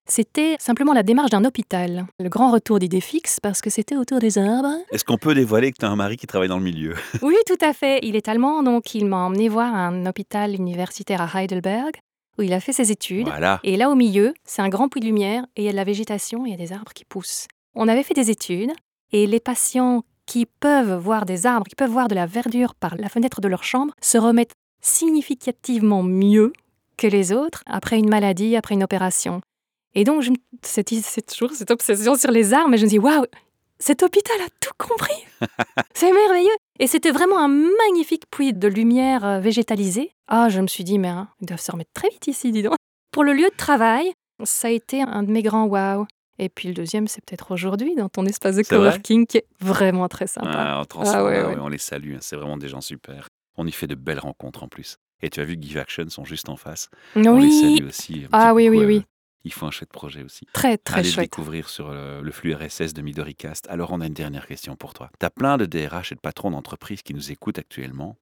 C'était 0.07 0.57
simplement 0.59 0.91
la 0.91 1.03
démarche 1.03 1.29
d'un 1.29 1.45
hôpital. 1.45 2.07
Le 2.19 2.27
grand 2.27 2.51
retour 2.51 2.79
d'idées 2.79 2.99
fixes 2.99 3.39
parce 3.39 3.61
que 3.61 3.69
c'était 3.69 3.95
autour 3.95 4.19
des 4.19 4.37
arbres. 4.39 4.73
Est-ce 4.91 5.05
qu'on 5.05 5.17
peut 5.17 5.35
dévoiler 5.35 5.71
que 5.71 5.77
tu 5.77 5.85
as 5.85 5.89
un 5.89 5.95
mari 5.95 6.17
qui 6.17 6.27
travaille 6.27 6.49
dans 6.49 6.57
le 6.57 6.63
milieu? 6.63 6.95
Oui, 7.21 7.35
tout 7.45 7.63
à 7.63 7.73
fait. 7.73 7.99
Il 8.03 8.17
est 8.17 8.27
allemand, 8.27 8.61
donc 8.63 8.93
il 8.93 9.05
m'a 9.05 9.17
emmené 9.17 9.47
voir 9.47 9.73
un 9.73 10.05
hôpital 10.05 10.55
universitaire 10.55 11.21
à 11.21 11.41
Heidelberg 11.41 11.93
où 12.37 12.41
il 12.41 12.51
a 12.53 12.59
fait 12.59 12.73
ses 12.73 12.91
études. 12.91 13.27
Voilà. 13.27 13.59
Et 13.63 13.77
là, 13.77 13.89
au 13.89 13.95
milieu, 13.95 14.33
c'est 14.43 14.61
un 14.61 14.69
grand 14.69 14.89
puits 14.89 15.01
de 15.01 15.05
lumière 15.05 15.45
et 15.55 15.61
il 15.61 15.65
y 15.65 15.69
a 15.69 15.71
de 15.71 15.77
la 15.77 15.83
végétation 15.83 16.45
et 16.45 16.49
il 16.49 16.51
y 16.51 16.55
a 16.55 16.57
des 16.57 16.73
arbres 16.73 16.93
qui 16.93 17.05
poussent. 17.05 17.47
On 17.75 17.87
avait 17.87 18.03
fait 18.03 18.13
des 18.13 18.31
études 18.31 18.71
et 19.11 19.27
les 19.27 19.39
patients 19.39 20.03
qui 20.29 20.45
peuvent 20.45 20.93
voir 20.93 21.25
des 21.25 21.47
arbres, 21.47 21.65
qui 21.67 21.75
peuvent 21.75 21.89
voir 21.89 22.07
de 22.07 22.13
la 22.13 22.27
verdure 22.27 22.75
par 22.75 22.95
la 22.97 23.09
fenêtre 23.09 23.41
de 23.41 23.47
leur 23.47 23.63
chambre, 23.63 23.95
se 23.99 24.19
remettent 24.19 24.53
significativement 24.79 26.03
mieux 26.03 26.53
que 26.97 27.07
les 27.07 27.33
autres 27.33 27.63
après 27.65 27.97
une 27.97 28.09
maladie, 28.09 28.55
après 28.55 28.75
une 28.75 28.83
opération. 28.83 29.41
Et 29.95 30.03
donc, 30.03 30.23
c'est 30.61 30.83
toujours 31.25 31.51
cette 31.51 31.71
obsession 31.71 32.15
sur 32.15 32.29
les 32.29 32.53
arbres, 32.53 32.69
mais 32.69 32.77
je 32.77 32.85
me 32.85 32.89
dis, 32.89 32.99
waouh, 32.99 33.25
cet 33.79 34.03
hôpital 34.03 34.39
a 34.41 34.49
tout 34.59 34.73
compris. 34.77 35.25
c'est 35.95 36.13
merveilleux. 36.13 36.55
Et 36.79 36.85
c'était 36.85 37.11
vraiment 37.11 37.39
un 37.39 37.47
magnifique 37.47 38.29
puits 38.29 38.53
de 38.53 38.67
lumière 38.67 39.25
euh, 39.25 39.39
végétalisée. 39.39 40.11
Ah, 40.27 40.47
je 40.49 40.61
me 40.61 40.67
suis 40.67 40.83
dit, 40.83 40.99
mais 40.99 41.07
hein, 41.07 41.27
ils 41.41 41.47
doivent 41.47 41.59
se 41.59 41.71
remettre 41.71 41.91
très 41.93 42.09
vite 42.09 42.27
ici, 42.27 42.51
dis 42.51 42.61
donc. 42.61 42.75
Pour 43.11 43.23
le 43.23 43.33
lieu 43.33 43.49
de 43.49 43.57
travail, 43.57 44.13
ça 44.43 44.67
a 44.67 44.71
été 44.71 45.01
un 45.01 45.23
de 45.23 45.31
mes 45.31 45.41
grands 45.41 45.65
waouh. 45.65 46.05
Et 46.39 46.49
puis 46.49 46.69
le 46.69 46.73
deuxième, 46.73 47.07
c'est 47.07 47.23
peut-être 47.23 47.51
aujourd'hui, 47.51 47.95
dans 47.95 48.09
ton 48.09 48.25
espace 48.25 48.55
de 48.55 48.63
coworking, 48.63 49.27
qui 49.27 49.37
est 49.37 49.45
vraiment 49.59 50.07
très 50.07 50.25
sympa. 50.25 50.49
Ah, 50.51 50.83
on 50.95 51.01
Ah 51.01 51.23
ouais, 51.25 51.43
ouais. 51.43 51.57
on 51.59 51.67
les 51.67 51.77
salue, 51.77 52.15
hein, 52.15 52.19
c'est 52.21 52.35
vraiment 52.37 52.57
des 52.57 52.69
gens 52.69 52.81
super. 52.81 53.27
On 53.57 53.67
y 53.67 53.71
fait 53.71 53.87
de 53.87 53.95
belles 53.95 54.19
rencontres 54.19 54.63
en 54.63 54.69
plus. 54.69 54.97
Et 55.21 55.29
tu 55.29 55.41
as 55.41 55.43
vu 55.43 55.57
que 55.57 55.61
Give 55.61 55.77
Action 55.77 56.09
sont 56.09 56.23
juste 56.23 56.47
en 56.47 56.55
face. 56.55 56.89
On 57.15 57.19
les 57.19 57.27
oui, 57.47 57.61
salue 57.77 57.87
aussi. 57.87 58.25
Ah 58.31 58.53
oui, 58.53 58.69
oui, 58.69 58.85
oui. 58.85 59.03
Ils 59.43 59.53
font 59.53 59.67
un 59.67 59.71
chouette 59.71 59.91
projet 59.91 60.23
aussi. 60.23 60.45
très, 60.53 60.77
très 60.77 60.99
Allez 60.99 61.09
le 61.09 61.13
chouette. 61.13 61.25
découvrir 61.25 61.69
sur 61.69 61.91
le, 61.91 62.21
le 62.21 62.31
flux 62.31 62.53
RSS 62.53 62.93
de 62.93 63.01
Midoricast. 63.01 63.67
Alors, 63.69 63.91
on 63.91 63.99
a 64.01 64.05
une 64.07 64.13
dernière 64.13 64.47
question 64.47 64.75
pour 64.75 64.93
toi. 64.93 65.09
Tu 65.19 65.25
as 65.25 65.29
plein 65.29 65.57
de 65.57 65.65
DRH 65.65 66.11
et 66.11 66.15
de 66.15 66.19
patrons 66.21 66.51
d'entreprises 66.51 67.01
qui 67.03 67.13
nous 67.13 67.31
écoutent 67.31 67.57
actuellement. 67.59 68.17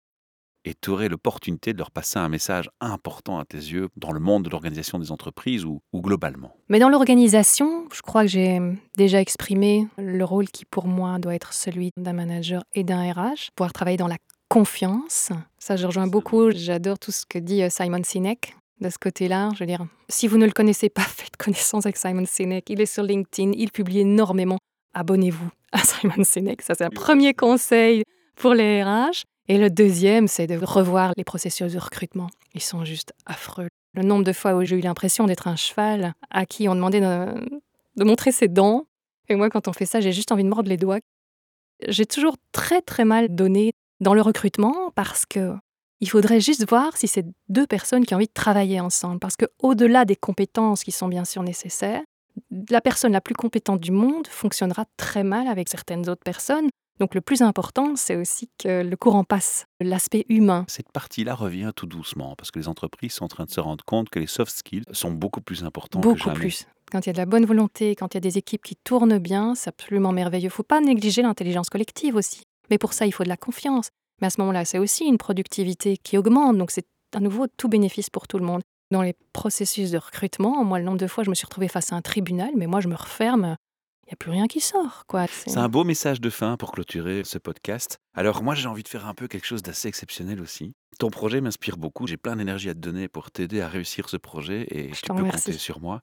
Et 0.65 0.75
tu 0.81 0.91
aurais 0.91 1.09
l'opportunité 1.09 1.73
de 1.73 1.79
leur 1.79 1.91
passer 1.91 2.19
un 2.19 2.29
message 2.29 2.71
important 2.81 3.39
à 3.39 3.45
tes 3.45 3.59
yeux 3.59 3.89
dans 3.97 4.13
le 4.13 4.21
monde 4.21 4.45
de 4.45 4.51
l'organisation 4.51 4.99
des 4.99 5.11
entreprises 5.11 5.65
ou, 5.65 5.81
ou 5.93 6.01
globalement. 6.01 6.55
Mais 6.69 6.79
dans 6.79 6.89
l'organisation, 6.89 7.89
je 7.93 8.01
crois 8.03 8.23
que 8.23 8.29
j'ai 8.29 8.61
déjà 8.97 9.21
exprimé 9.21 9.89
le 9.99 10.25
rôle 10.25 10.49
qui, 10.49 10.65
pour 10.65 10.87
moi, 10.87 11.19
doit 11.19 11.35
être 11.35 11.53
celui 11.53 11.91
d'un 11.97 12.13
manager 12.13 12.63
et 12.75 12.85
d'un 12.85 13.13
RH. 13.13 13.51
Pouvoir 13.57 13.73
travailler 13.73 13.97
dans 13.97 14.07
la 14.07 14.19
confiance. 14.49 15.31
Ça, 15.59 15.77
je 15.77 15.87
rejoins 15.87 16.07
beaucoup. 16.07 16.51
J'adore 16.51 16.99
tout 16.99 17.11
ce 17.11 17.25
que 17.27 17.39
dit 17.39 17.63
euh, 17.63 17.71
Simon 17.71 18.03
Sinek 18.05 18.55
de 18.83 18.91
ce 18.91 18.99
côté-là. 18.99 19.49
Je 19.55 19.61
veux 19.61 19.67
dire, 19.67 19.87
si 20.11 20.29
vous 20.29 20.37
ne 20.37 20.45
le 20.45 20.53
connaissez 20.53 20.91
pas, 20.91 21.01
faites 21.09 21.37
connaissance 21.39 21.87
avec 21.87 21.97
Simon 21.97 22.25
Sinek. 22.27 22.69
Il 22.69 22.81
est 22.81 22.87
sur 22.87 23.03
LinkedIn, 23.03 23.53
il 23.57 23.71
publie 23.71 24.01
énormément. 24.01 24.59
Abonnez-vous 24.93 25.49
à 25.73 25.79
Simon 25.85 26.23
Sinek. 26.23 26.61
Ça, 26.63 26.75
c'est 26.75 26.85
un 26.85 26.91
premier 26.91 27.33
conseil 27.33 28.03
pour 28.37 28.53
les 28.55 28.83
RH. 28.83 29.25
Et 29.49 29.59
le 29.59 29.71
deuxième, 29.71 30.29
c'est 30.29 30.47
de 30.47 30.57
revoir 30.57 31.13
les 31.17 31.25
processus 31.25 31.73
de 31.73 31.79
recrutement. 31.79 32.29
Ils 32.55 32.63
sont 32.63 32.85
juste 32.85 33.13
affreux. 33.27 33.69
Le 33.95 34.03
nombre 34.03 34.25
de 34.25 34.33
fois 34.33 34.55
où 34.55 34.65
j'ai 34.65 34.77
eu 34.77 34.81
l'impression 34.81 35.27
d'être 35.27 35.49
un 35.49 35.57
cheval 35.57 36.15
à 36.31 36.47
qui 36.47 36.69
on 36.69 36.75
demandait 36.75 37.01
de, 37.01 38.05
montrer 38.05 38.33
ses 38.33 38.49
dents. 38.49 38.87
Et 39.29 39.35
moi, 39.35 39.51
quand 39.51 39.69
on 39.69 39.73
fait 39.73 39.87
ça, 39.87 40.01
j'ai 40.01 40.13
juste 40.13 40.33
envie 40.33 40.45
de 40.45 40.49
mordre 40.49 40.69
les 40.69 40.77
doigts. 40.77 41.01
J'ai 41.89 42.07
toujours 42.07 42.37
très 42.53 42.81
très 42.81 43.05
mal 43.05 43.35
donné 43.35 43.73
dans 44.01 44.15
le 44.15 44.23
recrutement 44.23 44.93
parce 44.95 45.27
que 45.27 45.53
il 46.01 46.09
faudrait 46.09 46.41
juste 46.41 46.69
voir 46.69 46.97
si 46.97 47.07
c'est 47.07 47.25
deux 47.49 47.67
personnes 47.67 48.05
qui 48.05 48.15
ont 48.15 48.17
envie 48.17 48.27
de 48.27 48.33
travailler 48.33 48.81
ensemble. 48.81 49.21
Parce 49.21 49.37
que 49.37 49.47
au-delà 49.61 50.05
des 50.05 50.17
compétences 50.17 50.83
qui 50.83 50.91
sont 50.91 51.09
bien 51.09 51.25
sûr 51.25 51.43
nécessaires, 51.43 52.03
la 52.71 52.81
personne 52.81 53.13
la 53.13 53.21
plus 53.21 53.35
compétente 53.35 53.81
du 53.81 53.93
monde 53.93 54.27
fonctionnera 54.27 54.85
très 54.97 55.23
mal 55.23 55.47
avec 55.47 55.69
certaines 55.69 56.09
autres 56.09 56.25
personnes. 56.25 56.69
Donc 57.03 57.17
le 57.17 57.21
plus 57.21 57.43
important, 57.43 57.97
c'est 57.97 58.15
aussi 58.15 58.49
que 58.59 58.85
le 58.85 58.97
courant 58.97 59.25
passe, 59.25 59.67
l'aspect 59.81 60.25
humain. 60.29 60.65
Cette 60.69 60.93
partie-là 60.93 61.35
revient 61.35 61.73
tout 61.75 61.87
doucement 61.87 62.37
parce 62.39 62.53
que 62.53 62.61
les 62.61 62.69
entreprises 62.69 63.15
sont 63.15 63.25
en 63.25 63.29
train 63.29 63.45
de 63.45 63.51
se 63.51 63.59
rendre 63.59 63.85
compte 63.85 64.09
que 64.09 64.21
les 64.21 64.29
soft 64.29 64.57
skills 64.57 64.85
sont 64.93 65.11
beaucoup 65.11 65.41
plus 65.41 65.65
importants 65.65 66.01
que 66.01 66.07
Beaucoup 66.07 66.21
jamais. 66.21 66.37
plus. 66.37 66.69
Quand 66.93 67.01
il 67.01 67.09
y 67.09 67.11
a 67.11 67.13
de 67.13 67.19
la 67.19 67.27
bonne 67.27 67.45
volonté, 67.45 67.97
quand 67.97 68.15
il 68.15 68.19
y 68.19 68.19
a 68.19 68.21
des 68.21 68.39
équipes 68.39 68.63
qui 68.63 68.77
tournent 68.77 69.19
bien, 69.19 69.57
c'est 69.57 69.71
absolument 69.71 70.13
merveilleux. 70.13 70.45
Il 70.45 70.47
ne 70.47 70.53
faut 70.53 70.63
pas 70.63 70.81
négliger 70.81 71.23
l'intelligence 71.23 71.71
collective 71.71 72.15
aussi. 72.15 72.43
Mais 72.71 72.79
pour 72.79 72.93
ça, 72.93 73.05
il 73.05 73.11
faut 73.11 73.25
de 73.25 73.29
la 73.29 73.37
confiance. 73.37 73.89
Mais 74.21 74.29
à 74.29 74.31
ce 74.31 74.41
moment-là, 74.41 74.65
c'est 74.65 74.79
aussi 74.79 75.05
une 75.05 75.19
productivité 75.19 75.97
qui 75.97 76.17
augmente. 76.17 76.57
Donc 76.57 76.71
c'est 76.71 76.87
à 77.17 77.19
nouveau 77.19 77.49
tout 77.49 77.69
bénéfice 77.69 78.11
pour 78.11 78.29
tout 78.29 78.39
le 78.39 78.45
monde. 78.45 78.63
Dans 78.93 79.03
les 79.03 79.17
processus 79.33 79.91
de 79.91 79.99
recrutement, 79.99 80.63
moi, 80.63 80.79
le 80.79 80.85
nombre 80.85 80.99
de 80.99 81.09
fois, 81.09 81.25
je 81.25 81.31
me 81.31 81.35
suis 81.35 81.47
retrouvée 81.47 81.67
face 81.67 81.93
à 81.93 81.97
un 81.97 82.01
tribunal, 82.01 82.51
mais 82.57 82.69
moi, 82.69 82.81
je 82.81 82.87
me 82.87 82.95
referme. 82.95 83.57
Il 84.13 84.17
n'y 84.17 84.17
a 84.17 84.25
plus 84.27 84.31
rien 84.33 84.47
qui 84.47 84.61
sort. 84.61 85.05
quoi. 85.07 85.27
C'est 85.27 85.57
un 85.57 85.71
beau 85.71 85.85
message 85.85 86.21
de 86.21 86.29
fin 86.29 86.59
pour 86.59 86.73
clôturer 86.73 87.23
ce 87.25 87.39
podcast. 87.39 87.97
Alors 88.13 88.43
moi 88.43 88.55
j'ai 88.55 88.69
envie 88.69 88.83
de 88.83 88.89
faire 88.89 89.07
un 89.07 89.15
peu 89.15 89.27
quelque 89.27 89.47
chose 89.47 89.63
d'assez 89.63 89.89
exceptionnel 89.89 90.43
aussi. 90.43 90.75
Ton 90.99 91.09
projet 91.09 91.41
m'inspire 91.41 91.79
beaucoup, 91.79 92.07
j'ai 92.07 92.19
plein 92.19 92.37
d'énergie 92.37 92.69
à 92.69 92.75
te 92.75 92.79
donner 92.79 93.09
pour 93.09 93.31
t'aider 93.31 93.63
à 93.63 93.69
réussir 93.69 94.11
ce 94.11 94.19
projet 94.19 94.67
et 94.69 94.93
Je 94.93 95.01
tu 95.01 95.07
peux 95.07 95.15
remercie. 95.15 95.47
compter 95.47 95.57
sur 95.57 95.81
moi. 95.81 96.03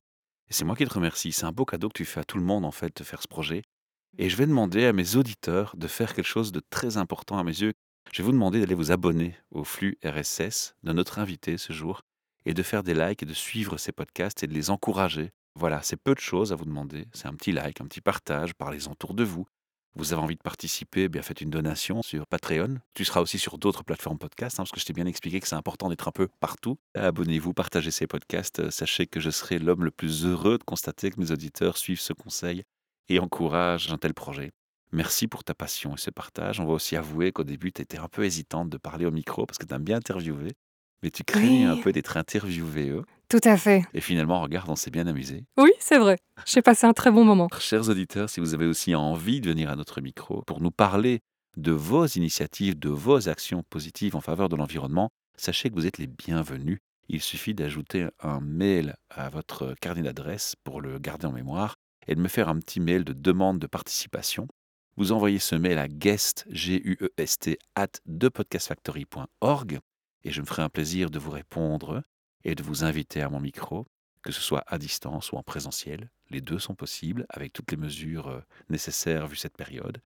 Et 0.49 0.53
c'est 0.53 0.65
moi 0.65 0.75
qui 0.75 0.85
te 0.85 0.93
remercie, 0.93 1.31
c'est 1.31 1.45
un 1.45 1.51
beau 1.51 1.65
cadeau 1.65 1.87
que 1.89 1.93
tu 1.93 2.03
fais 2.05 2.21
à 2.21 2.23
tout 2.23 2.39
le 2.39 2.43
monde 2.43 2.65
en 2.65 2.71
fait 2.71 2.97
de 2.97 3.03
faire 3.03 3.21
ce 3.21 3.27
projet. 3.27 3.61
Et 4.17 4.27
je 4.27 4.35
vais 4.37 4.47
demander 4.47 4.85
à 4.87 4.91
mes 4.93 5.15
auditeurs 5.15 5.75
de 5.77 5.85
faire 5.87 6.15
quelque 6.15 6.25
chose 6.25 6.51
de 6.51 6.63
très 6.71 6.97
important 6.97 7.37
à 7.37 7.43
mes 7.43 7.59
yeux. 7.61 7.73
Je 8.11 8.23
vais 8.23 8.25
vous 8.25 8.31
demander 8.31 8.59
d'aller 8.59 8.73
vous 8.73 8.91
abonner 8.91 9.35
au 9.51 9.63
flux 9.63 9.99
RSS 10.03 10.73
de 10.81 10.93
notre 10.93 11.19
invité 11.19 11.59
ce 11.59 11.73
jour 11.73 12.01
et 12.47 12.55
de 12.55 12.63
faire 12.63 12.81
des 12.81 12.95
likes 12.95 13.21
et 13.21 13.27
de 13.27 13.35
suivre 13.35 13.77
ces 13.77 13.91
podcasts 13.91 14.41
et 14.41 14.47
de 14.47 14.53
les 14.55 14.71
encourager. 14.71 15.29
Voilà, 15.55 15.81
c'est 15.81 15.97
peu 15.97 16.13
de 16.13 16.19
choses 16.19 16.51
à 16.53 16.55
vous 16.55 16.65
demander. 16.65 17.05
C'est 17.13 17.27
un 17.27 17.33
petit 17.33 17.51
like, 17.51 17.81
un 17.81 17.85
petit 17.85 18.01
partage, 18.01 18.53
parlez-en 18.53 18.91
autour 18.91 19.13
de 19.13 19.23
vous. 19.23 19.45
Vous 19.95 20.13
avez 20.13 20.21
envie 20.21 20.35
de 20.35 20.41
participer, 20.41 21.03
eh 21.03 21.09
bien 21.09 21.21
faites 21.21 21.41
une 21.41 21.49
donation 21.49 22.01
sur 22.03 22.27
Patreon. 22.27 22.77
Tu 22.93 23.03
seras 23.03 23.21
aussi 23.21 23.39
sur 23.39 23.57
d'autres 23.57 23.83
plateformes 23.83 24.19
podcast, 24.19 24.59
hein, 24.59 24.63
parce 24.63 24.71
que 24.71 24.79
je 24.79 24.85
t'ai 24.85 24.93
bien 24.93 25.07
expliqué 25.07 25.39
que 25.39 25.47
c'est 25.47 25.55
important 25.55 25.89
d'être 25.89 26.07
un 26.07 26.11
peu 26.11 26.27
partout. 26.39 26.77
Abonnez-vous, 26.95 27.53
partagez 27.53 27.91
ces 27.91 28.07
podcasts. 28.07 28.59
Euh, 28.59 28.69
Sachez 28.69 29.07
que 29.07 29.19
je 29.19 29.31
serai 29.31 29.57
l'homme 29.59 29.83
le 29.83 29.91
plus 29.91 30.25
heureux 30.25 30.57
de 30.57 30.63
constater 30.63 31.09
que 31.09 31.19
mes 31.19 31.31
auditeurs 31.31 31.77
suivent 31.77 31.99
ce 31.99 32.13
conseil 32.13 32.63
et 33.09 33.19
encouragent 33.19 33.91
un 33.91 33.97
tel 33.97 34.13
projet. 34.13 34.51
Merci 34.91 35.27
pour 35.27 35.43
ta 35.43 35.53
passion 35.53 35.95
et 35.95 35.99
ce 35.99 36.11
partage. 36.11 36.59
On 36.59 36.65
va 36.65 36.73
aussi 36.73 36.95
avouer 36.95 37.31
qu'au 37.31 37.43
début, 37.43 37.71
tu 37.71 37.81
étais 37.81 37.97
un 37.97 38.07
peu 38.07 38.23
hésitante 38.23 38.69
de 38.69 38.77
parler 38.77 39.05
au 39.05 39.11
micro 39.11 39.45
parce 39.45 39.57
que 39.57 39.65
tu 39.65 39.73
aimes 39.73 39.83
bien 39.83 39.97
interviewer, 39.97 40.53
mais 41.03 41.09
tu 41.11 41.23
craignais 41.23 41.65
un 41.65 41.77
peu 41.77 41.91
d'être 41.91 42.15
interviewé. 42.15 43.01
Tout 43.29 43.39
à 43.43 43.57
fait. 43.57 43.83
Et 43.93 44.01
finalement, 44.01 44.41
regarde, 44.41 44.69
on 44.69 44.75
s'est 44.75 44.89
bien 44.89 45.05
amusé. 45.05 45.45
Oui, 45.57 45.69
c'est 45.79 45.99
vrai. 45.99 46.17
J'ai 46.47 46.63
passé 46.63 46.87
un 46.87 46.93
très 46.93 47.11
bon 47.11 47.23
moment. 47.23 47.47
Chers 47.59 47.87
auditeurs, 47.87 48.27
si 48.27 48.39
vous 48.39 48.55
avez 48.55 48.65
aussi 48.65 48.95
envie 48.95 49.39
de 49.39 49.49
venir 49.49 49.69
à 49.69 49.75
notre 49.75 50.01
micro 50.01 50.41
pour 50.41 50.61
nous 50.61 50.71
parler 50.71 51.19
de 51.55 51.71
vos 51.71 52.07
initiatives, 52.07 52.77
de 52.79 52.89
vos 52.89 53.29
actions 53.29 53.61
positives 53.69 54.15
en 54.15 54.21
faveur 54.21 54.49
de 54.49 54.55
l'environnement, 54.55 55.11
sachez 55.35 55.69
que 55.69 55.75
vous 55.75 55.85
êtes 55.85 55.99
les 55.99 56.07
bienvenus. 56.07 56.79
Il 57.07 57.21
suffit 57.21 57.53
d'ajouter 57.53 58.07
un 58.19 58.39
mail 58.39 58.95
à 59.11 59.29
votre 59.29 59.75
carnet 59.79 60.01
d'adresse 60.01 60.55
pour 60.63 60.81
le 60.81 60.97
garder 60.97 61.27
en 61.27 61.31
mémoire 61.31 61.75
et 62.07 62.15
de 62.15 62.21
me 62.21 62.27
faire 62.27 62.49
un 62.49 62.57
petit 62.57 62.79
mail 62.79 63.03
de 63.03 63.13
demande 63.13 63.59
de 63.59 63.67
participation. 63.67 64.47
Vous 64.97 65.11
envoyez 65.11 65.39
ce 65.39 65.55
mail 65.55 65.77
à 65.77 65.87
guest, 65.87 66.45
G-U-E-S-T, 66.49 67.59
at 67.75 67.89
thepodcastfactory.org 68.07 69.79
et 70.23 70.31
je 70.31 70.41
me 70.41 70.45
ferai 70.45 70.63
un 70.63 70.69
plaisir 70.69 71.09
de 71.09 71.19
vous 71.19 71.31
répondre 71.31 72.03
et 72.43 72.55
de 72.55 72.63
vous 72.63 72.83
inviter 72.83 73.21
à 73.21 73.29
mon 73.29 73.39
micro, 73.39 73.85
que 74.23 74.31
ce 74.31 74.41
soit 74.41 74.63
à 74.67 74.77
distance 74.77 75.31
ou 75.31 75.37
en 75.37 75.43
présentiel. 75.43 76.09
Les 76.29 76.41
deux 76.41 76.59
sont 76.59 76.75
possibles 76.75 77.25
avec 77.29 77.53
toutes 77.53 77.71
les 77.71 77.77
mesures 77.77 78.27
euh, 78.27 78.41
nécessaires 78.69 79.27
vu 79.27 79.35
cette 79.35 79.57
période. 79.57 80.01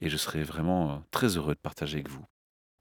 Et 0.00 0.08
je 0.08 0.16
serai 0.16 0.42
vraiment 0.42 0.92
euh, 0.92 0.98
très 1.10 1.36
heureux 1.36 1.54
de 1.54 1.60
partager 1.60 1.98
avec 1.98 2.08
vous. 2.08 2.24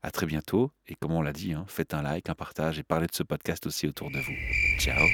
À 0.02 0.12
très 0.12 0.26
bientôt 0.26 0.72
et 0.88 0.96
comme 0.96 1.12
on 1.12 1.22
l'a 1.22 1.34
dit, 1.34 1.54
hein, 1.54 1.66
faites 1.68 1.94
un 1.94 2.02
like, 2.02 2.30
un 2.30 2.36
partage 2.36 2.80
et 2.80 2.84
parlez 2.84 3.08
de 3.08 3.16
ce 3.16 3.24
podcast 3.24 3.66
aussi 3.68 3.88
autour 3.88 4.10
de 4.10 4.20
vous. 4.20 4.80
Ciao 4.80 5.06